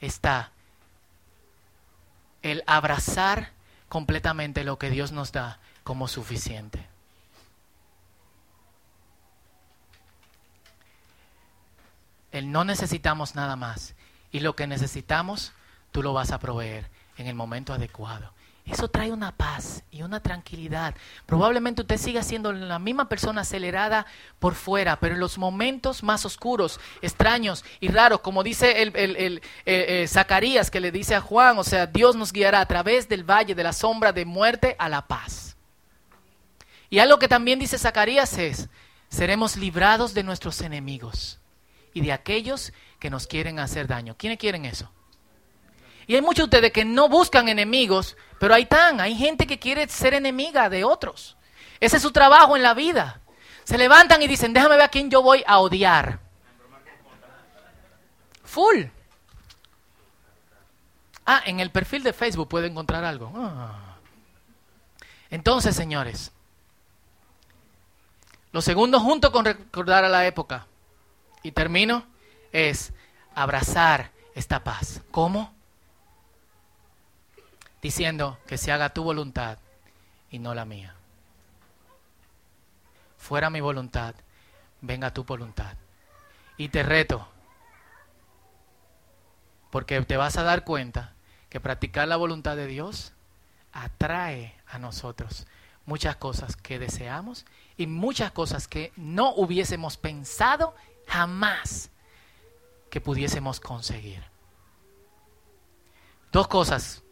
está 0.00 0.52
el 2.42 2.62
abrazar 2.66 3.50
completamente 3.88 4.64
lo 4.64 4.78
que 4.78 4.90
Dios 4.90 5.12
nos 5.12 5.32
da 5.32 5.58
como 5.82 6.08
suficiente. 6.08 6.86
El 12.32 12.52
no 12.52 12.64
necesitamos 12.64 13.34
nada 13.34 13.56
más. 13.56 13.94
Y 14.32 14.40
lo 14.40 14.56
que 14.56 14.66
necesitamos, 14.66 15.52
tú 15.92 16.02
lo 16.02 16.12
vas 16.12 16.30
a 16.32 16.38
proveer 16.38 16.90
en 17.16 17.26
el 17.26 17.34
momento 17.34 17.72
adecuado. 17.72 18.32
Eso 18.66 18.88
trae 18.88 19.12
una 19.12 19.30
paz 19.30 19.84
y 19.92 20.02
una 20.02 20.18
tranquilidad. 20.18 20.96
Probablemente 21.24 21.82
usted 21.82 21.98
siga 21.98 22.24
siendo 22.24 22.52
la 22.52 22.80
misma 22.80 23.08
persona 23.08 23.42
acelerada 23.42 24.06
por 24.40 24.56
fuera, 24.56 24.98
pero 24.98 25.14
en 25.14 25.20
los 25.20 25.38
momentos 25.38 26.02
más 26.02 26.24
oscuros, 26.26 26.80
extraños 27.00 27.64
y 27.78 27.88
raros, 27.88 28.20
como 28.20 28.42
dice 28.42 28.82
el, 28.82 28.92
el, 28.96 29.36
eh, 29.38 29.40
eh, 30.02 30.08
Zacarías 30.08 30.72
que 30.72 30.80
le 30.80 30.90
dice 30.90 31.14
a 31.14 31.20
Juan, 31.20 31.58
o 31.58 31.64
sea, 31.64 31.86
Dios 31.86 32.16
nos 32.16 32.32
guiará 32.32 32.60
a 32.60 32.66
través 32.66 33.08
del 33.08 33.22
valle 33.22 33.54
de 33.54 33.62
la 33.62 33.72
sombra 33.72 34.12
de 34.12 34.24
muerte 34.24 34.74
a 34.80 34.88
la 34.88 35.06
paz. 35.06 35.56
Y 36.90 36.98
algo 36.98 37.20
que 37.20 37.28
también 37.28 37.60
dice 37.60 37.78
Zacarías 37.78 38.36
es, 38.36 38.68
seremos 39.08 39.56
librados 39.56 40.12
de 40.12 40.24
nuestros 40.24 40.60
enemigos 40.60 41.38
y 41.96 42.02
de 42.02 42.12
aquellos 42.12 42.74
que 42.98 43.08
nos 43.08 43.26
quieren 43.26 43.58
hacer 43.58 43.86
daño. 43.86 44.16
¿Quiénes 44.18 44.38
quieren 44.38 44.66
eso? 44.66 44.92
Y 46.06 46.14
hay 46.14 46.20
muchos 46.20 46.50
de 46.50 46.56
ustedes 46.58 46.72
que 46.72 46.84
no 46.84 47.08
buscan 47.08 47.48
enemigos, 47.48 48.18
pero 48.38 48.52
ahí 48.52 48.64
están. 48.64 49.00
Hay 49.00 49.16
gente 49.16 49.46
que 49.46 49.58
quiere 49.58 49.88
ser 49.88 50.12
enemiga 50.12 50.68
de 50.68 50.84
otros. 50.84 51.38
Ese 51.80 51.96
es 51.96 52.02
su 52.02 52.12
trabajo 52.12 52.54
en 52.54 52.62
la 52.62 52.74
vida. 52.74 53.22
Se 53.64 53.78
levantan 53.78 54.20
y 54.20 54.26
dicen, 54.26 54.52
déjame 54.52 54.76
ver 54.76 54.84
a 54.84 54.88
quién 54.88 55.10
yo 55.10 55.22
voy 55.22 55.42
a 55.46 55.58
odiar. 55.58 56.20
Full. 58.44 58.84
Ah, 61.24 61.40
en 61.46 61.60
el 61.60 61.70
perfil 61.70 62.02
de 62.02 62.12
Facebook 62.12 62.50
puede 62.50 62.66
encontrar 62.66 63.04
algo. 63.04 63.32
Ah. 63.34 63.96
Entonces, 65.30 65.74
señores, 65.74 66.30
lo 68.52 68.60
segundo, 68.60 69.00
junto 69.00 69.32
con 69.32 69.46
recordar 69.46 70.04
a 70.04 70.10
la 70.10 70.26
época, 70.26 70.66
y 71.46 71.52
termino, 71.52 72.04
es 72.50 72.92
abrazar 73.34 74.10
esta 74.34 74.64
paz. 74.64 75.02
¿Cómo? 75.10 75.54
diciendo 77.86 78.36
que 78.48 78.58
se 78.58 78.72
haga 78.72 78.88
tu 78.88 79.04
voluntad 79.04 79.58
y 80.28 80.40
no 80.40 80.54
la 80.54 80.64
mía. 80.64 80.96
Fuera 83.16 83.48
mi 83.48 83.60
voluntad, 83.60 84.16
venga 84.80 85.14
tu 85.14 85.22
voluntad. 85.22 85.76
Y 86.56 86.70
te 86.70 86.82
reto, 86.82 87.28
porque 89.70 90.02
te 90.02 90.16
vas 90.16 90.36
a 90.36 90.42
dar 90.42 90.64
cuenta 90.64 91.14
que 91.48 91.60
practicar 91.60 92.08
la 92.08 92.16
voluntad 92.16 92.56
de 92.56 92.66
Dios 92.66 93.12
atrae 93.72 94.56
a 94.66 94.80
nosotros 94.80 95.46
muchas 95.84 96.16
cosas 96.16 96.56
que 96.56 96.80
deseamos 96.80 97.46
y 97.76 97.86
muchas 97.86 98.32
cosas 98.32 98.66
que 98.66 98.92
no 98.96 99.32
hubiésemos 99.32 99.96
pensado 99.96 100.74
jamás 101.06 101.90
que 102.90 103.00
pudiésemos 103.00 103.60
conseguir. 103.60 104.24
Dos 106.32 106.48
cosas 106.48 107.02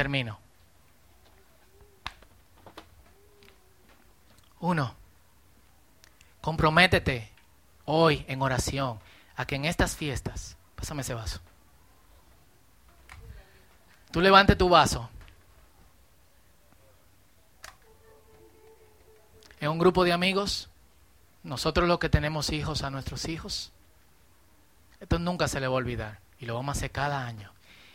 Termino. 0.00 0.38
Uno, 4.60 4.94
comprométete 6.40 7.30
hoy 7.84 8.24
en 8.28 8.40
oración 8.40 8.98
a 9.36 9.44
que 9.44 9.56
en 9.56 9.66
estas 9.66 9.94
fiestas, 9.94 10.56
pásame 10.74 11.02
ese 11.02 11.12
vaso, 11.12 11.40
tú 14.10 14.22
levante 14.22 14.56
tu 14.56 14.70
vaso 14.70 15.10
en 19.60 19.70
un 19.70 19.78
grupo 19.78 20.04
de 20.04 20.14
amigos, 20.14 20.69
nosotros 21.42 21.88
los 21.88 21.98
que 21.98 22.08
tenemos 22.08 22.50
hijos 22.50 22.82
a 22.82 22.90
nuestros 22.90 23.28
hijos, 23.28 23.72
esto 25.00 25.18
nunca 25.18 25.48
se 25.48 25.60
le 25.60 25.66
va 25.66 25.74
a 25.74 25.76
olvidar 25.76 26.20
y 26.38 26.46
lo 26.46 26.54
vamos 26.54 26.76
a 26.76 26.78
hacer 26.78 26.90
cada 26.90 27.26
año 27.26 27.52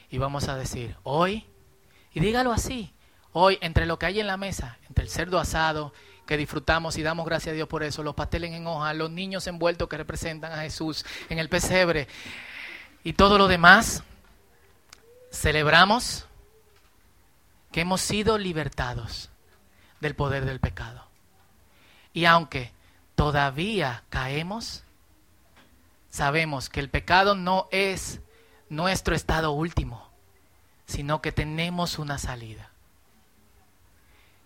y 0.09 0.17
vamos 0.17 0.47
a 0.47 0.55
decir, 0.55 0.95
hoy 1.03 1.45
y 2.15 2.21
dígalo 2.21 2.51
así. 2.51 2.91
Hoy, 3.33 3.59
entre 3.61 3.85
lo 3.85 3.99
que 3.99 4.05
hay 4.05 4.21
en 4.21 4.27
la 4.27 4.37
mesa, 4.37 4.77
entre 4.87 5.03
el 5.03 5.11
cerdo 5.11 5.37
asado 5.37 5.93
que 6.25 6.37
disfrutamos 6.37 6.97
y 6.97 7.03
damos 7.03 7.25
gracias 7.25 7.51
a 7.51 7.55
Dios 7.55 7.67
por 7.67 7.83
eso, 7.83 8.01
los 8.01 8.15
pasteles 8.15 8.53
en 8.53 8.65
hoja, 8.65 8.93
los 8.93 9.11
niños 9.11 9.45
envueltos 9.45 9.89
que 9.89 9.97
representan 9.97 10.53
a 10.53 10.61
Jesús 10.61 11.05
en 11.29 11.37
el 11.37 11.49
pesebre 11.49 12.07
y 13.03 13.13
todo 13.13 13.37
lo 13.37 13.49
demás, 13.49 14.03
celebramos 15.29 16.25
que 17.73 17.81
hemos 17.81 17.99
sido 17.99 18.37
libertados 18.37 19.29
del 19.99 20.15
poder 20.15 20.45
del 20.45 20.61
pecado. 20.61 21.05
Y 22.13 22.23
aunque 22.23 22.71
todavía 23.15 24.03
caemos, 24.09 24.83
sabemos 26.09 26.69
que 26.69 26.79
el 26.79 26.89
pecado 26.89 27.35
no 27.35 27.67
es 27.71 28.19
nuestro 28.69 29.15
estado 29.15 29.51
último 29.51 30.05
sino 30.85 31.21
que 31.21 31.31
tenemos 31.31 31.99
una 31.99 32.17
salida. 32.17 32.69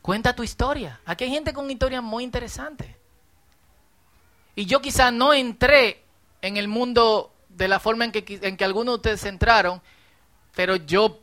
Cuenta 0.02 0.36
tu 0.36 0.44
historia. 0.44 1.00
Aquí 1.06 1.26
hay 1.26 1.32
gente 1.32 1.54
con 1.54 1.66
una 1.66 1.74
historia 1.74 2.02
muy 2.02 2.24
interesante. 2.24 2.96
Y 4.56 4.66
yo 4.66 4.82
quizá 4.82 5.12
no 5.12 5.34
entré 5.34 6.04
en 6.42 6.58
el 6.58 6.68
mundo 6.68 7.32
de 7.50 7.68
la 7.68 7.80
forma 7.80 8.06
en 8.06 8.12
que, 8.12 8.40
en 8.42 8.58
que 8.58 8.64
algunos 8.64 8.94
de 8.94 8.96
ustedes 8.96 9.26
entraron, 9.26 9.82
pero 10.56 10.76
yo 10.78 11.20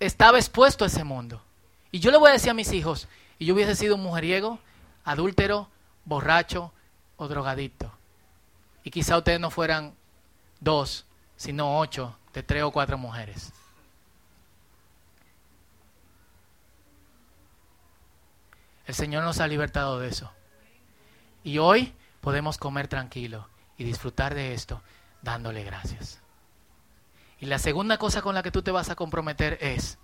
estaba 0.00 0.38
expuesto 0.38 0.84
a 0.84 0.88
ese 0.88 1.04
mundo. 1.04 1.42
Y 1.90 2.00
yo 2.00 2.10
le 2.10 2.16
voy 2.16 2.30
a 2.30 2.32
decir 2.32 2.50
a 2.50 2.54
mis 2.54 2.72
hijos, 2.72 3.08
y 3.38 3.44
yo 3.44 3.54
hubiese 3.54 3.76
sido 3.76 3.96
un 3.96 4.02
mujeriego, 4.02 4.58
adúltero, 5.04 5.68
borracho 6.04 6.72
o 7.16 7.28
drogadicto. 7.28 7.92
Y 8.84 8.90
quizá 8.90 9.18
ustedes 9.18 9.40
no 9.40 9.50
fueran 9.50 9.94
dos, 10.60 11.06
sino 11.36 11.78
ocho 11.78 12.16
de 12.32 12.42
tres 12.42 12.62
o 12.62 12.70
cuatro 12.70 12.98
mujeres. 12.98 13.52
El 18.86 18.94
Señor 18.94 19.24
nos 19.24 19.40
ha 19.40 19.46
libertado 19.46 19.98
de 20.00 20.08
eso. 20.08 20.30
Y 21.44 21.58
hoy 21.58 21.94
podemos 22.20 22.58
comer 22.58 22.88
tranquilo 22.88 23.48
y 23.76 23.84
disfrutar 23.84 24.34
de 24.34 24.54
esto 24.54 24.82
dándole 25.22 25.64
gracias. 25.64 26.20
Y 27.38 27.46
la 27.46 27.58
segunda 27.58 27.98
cosa 27.98 28.22
con 28.22 28.34
la 28.34 28.42
que 28.42 28.50
tú 28.50 28.62
te 28.62 28.70
vas 28.70 28.90
a 28.90 28.94
comprometer 28.94 29.58
es, 29.60 29.98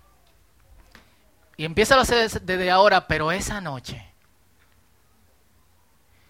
y 1.55 1.65
empieza 1.65 1.95
a 1.95 2.01
hacer 2.01 2.29
desde 2.41 2.71
ahora, 2.71 3.07
pero 3.07 3.31
esa 3.31 3.61
noche, 3.61 4.08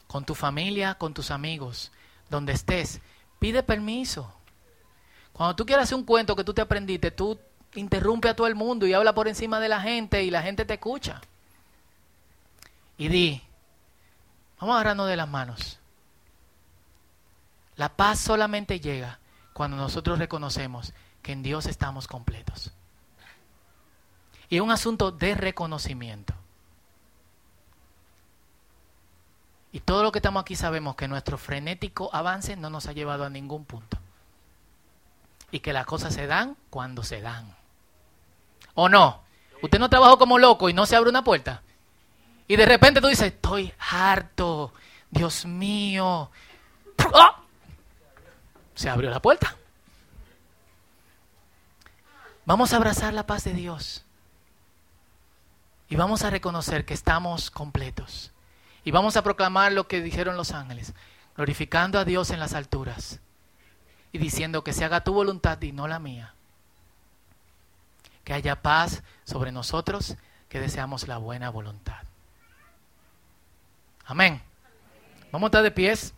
con 0.10 0.26
tu 0.26 0.34
familia, 0.34 0.96
con 0.96 1.14
tus 1.14 1.30
amigos, 1.30 1.92
donde 2.32 2.54
estés, 2.54 3.00
pide 3.38 3.62
permiso. 3.62 4.34
Cuando 5.34 5.56
tú 5.56 5.68
quieras 5.68 5.84
hacer 5.84 6.00
un 6.00 6.04
cuento 6.04 6.36
que 6.36 6.44
tú 6.44 6.52
te 6.52 6.62
aprendiste, 6.62 7.12
tú 7.12 7.40
interrumpe 7.76 8.28
a 8.28 8.36
todo 8.36 8.48
el 8.48 8.56
mundo 8.56 8.88
y 8.88 8.94
habla 8.94 9.14
por 9.14 9.28
encima 9.28 9.60
de 9.60 9.70
la 9.70 9.82
gente 9.82 10.24
y 10.24 10.32
la 10.32 10.42
gente 10.42 10.66
te 10.66 10.74
escucha 10.74 11.22
y 12.98 13.08
di, 13.08 13.42
vamos 14.60 14.74
a 14.74 14.80
agarrarnos 14.80 15.08
de 15.08 15.16
las 15.16 15.30
manos. 15.30 15.80
La 17.78 17.90
paz 17.90 18.20
solamente 18.20 18.80
llega 18.80 19.20
cuando 19.54 19.78
nosotros 19.78 20.18
reconocemos 20.18 20.92
que 21.22 21.34
en 21.34 21.44
Dios 21.44 21.68
estamos 21.68 22.08
completos. 22.08 22.72
Y 24.50 24.56
es 24.56 24.62
un 24.62 24.72
asunto 24.72 25.12
de 25.12 25.36
reconocimiento. 25.36 26.34
Y 29.72 29.82
todo 29.82 30.04
lo 30.04 30.12
que 30.12 30.20
estamos 30.20 30.42
aquí 30.42 30.56
sabemos 30.56 30.96
que 30.96 31.08
nuestro 31.08 31.38
frenético 31.38 32.10
avance 32.14 32.56
no 32.56 32.70
nos 32.70 32.88
ha 32.88 32.94
llevado 32.94 33.24
a 33.24 33.30
ningún 33.30 33.66
punto. 33.66 33.98
Y 35.52 35.60
que 35.60 35.74
las 35.74 35.86
cosas 35.86 36.14
se 36.14 36.28
dan 36.28 36.58
cuando 36.70 37.04
se 37.04 37.22
dan. 37.22 37.56
¿O 38.74 38.90
no? 38.90 39.22
Usted 39.62 39.80
no 39.80 39.90
trabajó 39.90 40.18
como 40.18 40.40
loco 40.40 40.70
y 40.70 40.74
no 40.74 40.86
se 40.86 40.96
abre 40.96 41.10
una 41.10 41.24
puerta. 41.24 41.62
Y 42.48 42.56
de 42.56 42.66
repente 42.66 43.02
tú 43.02 43.08
dices, 43.08 43.28
estoy 43.28 43.72
harto, 43.92 44.74
Dios 45.12 45.46
mío. 45.46 46.32
¡Ah! 47.14 47.42
Se 48.74 48.90
abrió 48.90 49.10
la 49.10 49.22
puerta. 49.22 49.56
Vamos 52.46 52.74
a 52.74 52.78
abrazar 52.78 53.14
la 53.14 53.28
paz 53.28 53.44
de 53.44 53.54
Dios. 53.54 54.04
Y 55.90 55.96
vamos 55.96 56.24
a 56.24 56.32
reconocer 56.32 56.86
que 56.86 56.96
estamos 56.96 57.52
completos. 57.52 58.32
Y 58.84 58.92
vamos 58.92 59.18
a 59.18 59.24
proclamar 59.24 59.72
lo 59.72 59.88
que 59.88 60.02
dijeron 60.02 60.38
los 60.38 60.52
ángeles, 60.52 60.94
glorificando 61.36 62.00
a 62.00 62.06
Dios 62.06 62.32
en 62.32 62.40
las 62.40 62.54
alturas 62.54 63.20
y 64.12 64.18
diciendo 64.18 64.64
que 64.64 64.74
se 64.74 64.86
haga 64.86 65.04
tu 65.04 65.14
voluntad 65.14 65.62
y 65.62 65.72
no 65.72 65.88
la 65.88 66.00
mía. 66.00 66.34
Que 68.24 68.34
haya 68.34 68.62
paz 68.62 69.04
sobre 69.24 69.52
nosotros 69.52 70.16
que 70.50 70.60
deseamos 70.60 71.08
la 71.08 71.18
buena 71.18 71.50
voluntad. 71.50 72.04
Amén. 74.06 74.42
Vamos 75.32 75.48
a 75.48 75.50
estar 75.50 75.64
de 75.64 75.72
pies. 75.72 76.14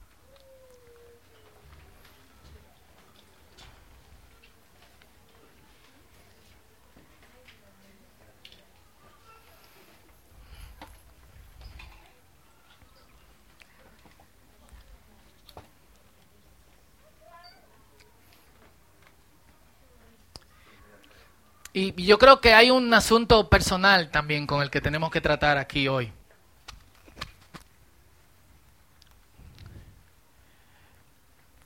Y 21.74 22.04
yo 22.04 22.18
creo 22.18 22.42
que 22.42 22.54
hay 22.54 22.70
un 22.70 22.94
asunto 22.94 23.48
personal 23.50 24.12
también 24.12 24.46
con 24.46 24.62
el 24.62 24.70
que 24.70 24.82
tenemos 24.82 25.10
que 25.10 25.22
tratar 25.22 25.58
aquí 25.58 25.88
hoy. 25.88 26.12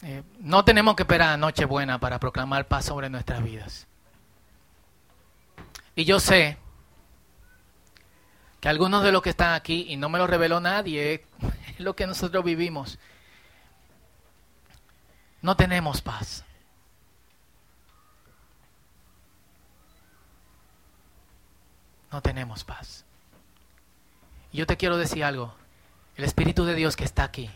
Eh, 0.04 0.22
no 0.40 0.64
tenemos 0.64 0.96
que 0.96 1.02
esperar 1.02 1.30
a 1.30 1.38
Nochebuena 1.38 2.00
para 2.00 2.20
proclamar 2.20 2.68
paz 2.68 2.86
sobre 2.86 3.10
nuestras 3.10 3.44
vidas. 3.44 3.88
Y 5.96 6.06
yo 6.06 6.20
sé 6.20 6.60
que 8.60 8.70
algunos 8.70 9.04
de 9.04 9.12
los 9.12 9.24
que 9.24 9.32
están 9.32 9.56
aquí, 9.56 9.88
y 9.90 9.98
no 9.98 10.10
me 10.10 10.20
lo 10.20 10.28
reveló 10.28 10.60
nadie, 10.60 11.26
es 11.70 11.80
lo 11.80 11.96
que 11.96 12.06
nosotros 12.06 12.44
vivimos, 12.44 13.00
no 15.42 15.58
tenemos 15.58 16.04
paz. 16.04 16.45
No 22.16 22.22
tenemos 22.22 22.64
paz. 22.64 23.04
Y 24.54 24.58
yo 24.60 24.66
te 24.66 24.78
quiero 24.78 24.96
decir 24.96 25.26
algo. 25.26 25.52
El 26.16 26.24
Espíritu 26.24 26.64
de 26.64 26.74
Dios 26.74 26.96
que 26.96 27.04
está 27.04 27.26
aquí 27.26 27.50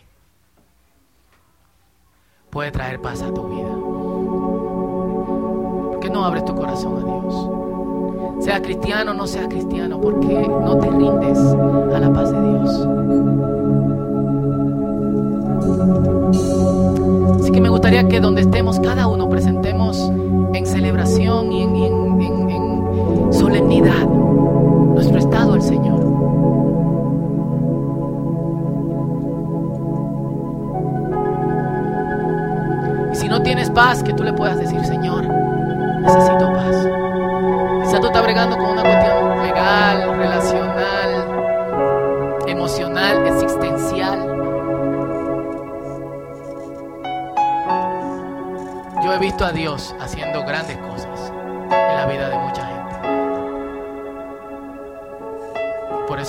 puede 2.49 2.69
traer 2.69 2.99
paz 2.99 3.21
a 3.21 3.33
tu 3.33 3.47
vida. 3.47 3.69
¿Por 5.91 6.01
qué 6.01 6.09
no 6.09 6.25
abres 6.25 6.43
tu 6.43 6.53
corazón 6.53 6.97
a 6.97 7.05
Dios? 7.05 8.43
Sea 8.43 8.61
cristiano 8.61 9.11
o 9.11 9.13
no 9.13 9.27
sea 9.27 9.47
cristiano, 9.47 10.01
¿por 10.01 10.19
qué 10.19 10.45
no 10.45 10.77
te 10.77 10.89
rindes 10.89 11.37
a 11.37 11.99
la 11.99 12.11
paz 12.11 12.29
de 12.29 12.41
Dios? 12.41 12.69
Así 17.39 17.51
que 17.53 17.61
me 17.61 17.69
gustaría 17.69 18.09
que 18.09 18.19
donde 18.19 18.41
estemos 18.41 18.77
cada 18.81 19.07
uno 19.07 19.29
presentemos 19.29 19.97
en 20.53 20.65
celebración 20.65 21.49
y 21.53 21.63
en 21.63 23.33
solemnidad 23.33 24.28
nuestro 24.99 25.19
estado 25.19 25.53
al 25.53 25.61
Señor. 25.61 25.99
Y 33.13 33.15
si 33.15 33.29
no 33.29 33.41
tienes 33.41 33.69
paz, 33.69 34.03
que 34.03 34.11
tú 34.11 34.25
le 34.25 34.33
puedas 34.33 34.59
decir, 34.59 34.83
Señor, 34.83 35.25
necesito 36.01 36.51
paz. 36.51 36.85
Quizá 37.85 38.01
tú 38.01 38.07
estás 38.07 38.23
bregando 38.23 38.57
con 38.57 38.71
una 38.71 38.81
cuestión 38.81 39.41
legal, 39.41 40.17
relacional, 40.17 41.27
emocional, 42.45 43.25
existencial. 43.27 44.19
Yo 49.01 49.13
he 49.13 49.19
visto 49.19 49.45
a 49.45 49.53
Dios 49.53 49.95
haciendo 50.01 50.43
grandes 50.43 50.75
cosas 50.77 51.31
en 51.71 51.95
la 51.95 52.05
vida 52.05 52.27
de 52.27 52.37
mucha 52.37 52.48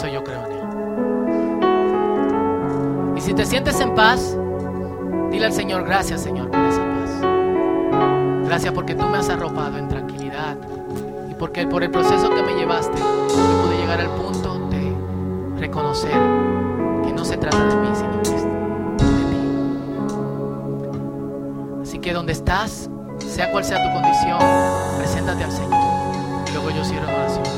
eso 0.01 0.09
yo 0.09 0.25
creo 0.25 0.47
en 0.47 0.53
Él. 0.53 0.61
Y 3.19 3.21
si 3.21 3.35
te 3.35 3.45
sientes 3.45 3.79
en 3.81 3.95
paz, 3.95 4.35
dile 5.31 5.45
al 5.47 5.53
Señor, 5.53 5.85
gracias 5.85 6.23
Señor 6.23 6.51
por 6.51 6.61
esa 6.61 6.81
paz. 6.81 7.21
Gracias 8.47 8.73
porque 8.73 8.95
tú 8.95 9.07
me 9.07 9.19
has 9.19 9.29
arropado 9.29 9.77
en 9.77 9.89
tranquilidad 9.89 10.57
y 11.31 11.35
porque 11.35 11.67
por 11.67 11.83
el 11.83 11.91
proceso 11.91 12.31
que 12.31 12.43
me 12.43 12.55
llevaste, 12.55 12.97
yo 12.99 13.63
pude 13.63 13.77
llegar 13.77 14.01
al 14.01 14.09
punto 14.11 14.59
de 14.71 14.95
reconocer 15.59 16.19
que 17.05 17.13
no 17.13 17.23
se 17.25 17.37
trata 17.37 17.63
de 17.63 17.77
mí, 17.77 17.89
sino 17.95 18.17
de 18.17 18.23
ti. 18.23 18.31
Así 21.83 21.99
que 21.99 22.15
donde 22.15 22.33
estás, 22.33 22.89
sea 23.19 23.53
cual 23.53 23.65
sea 23.65 23.83
tu 23.83 23.93
condición, 23.93 24.39
preséntate 24.97 25.45
al 25.45 25.53
Señor. 25.53 25.75
Y 26.49 26.53
luego 26.53 26.71
yo 26.71 26.85
cierro 26.85 27.07
la 27.07 27.17
oración. 27.17 27.50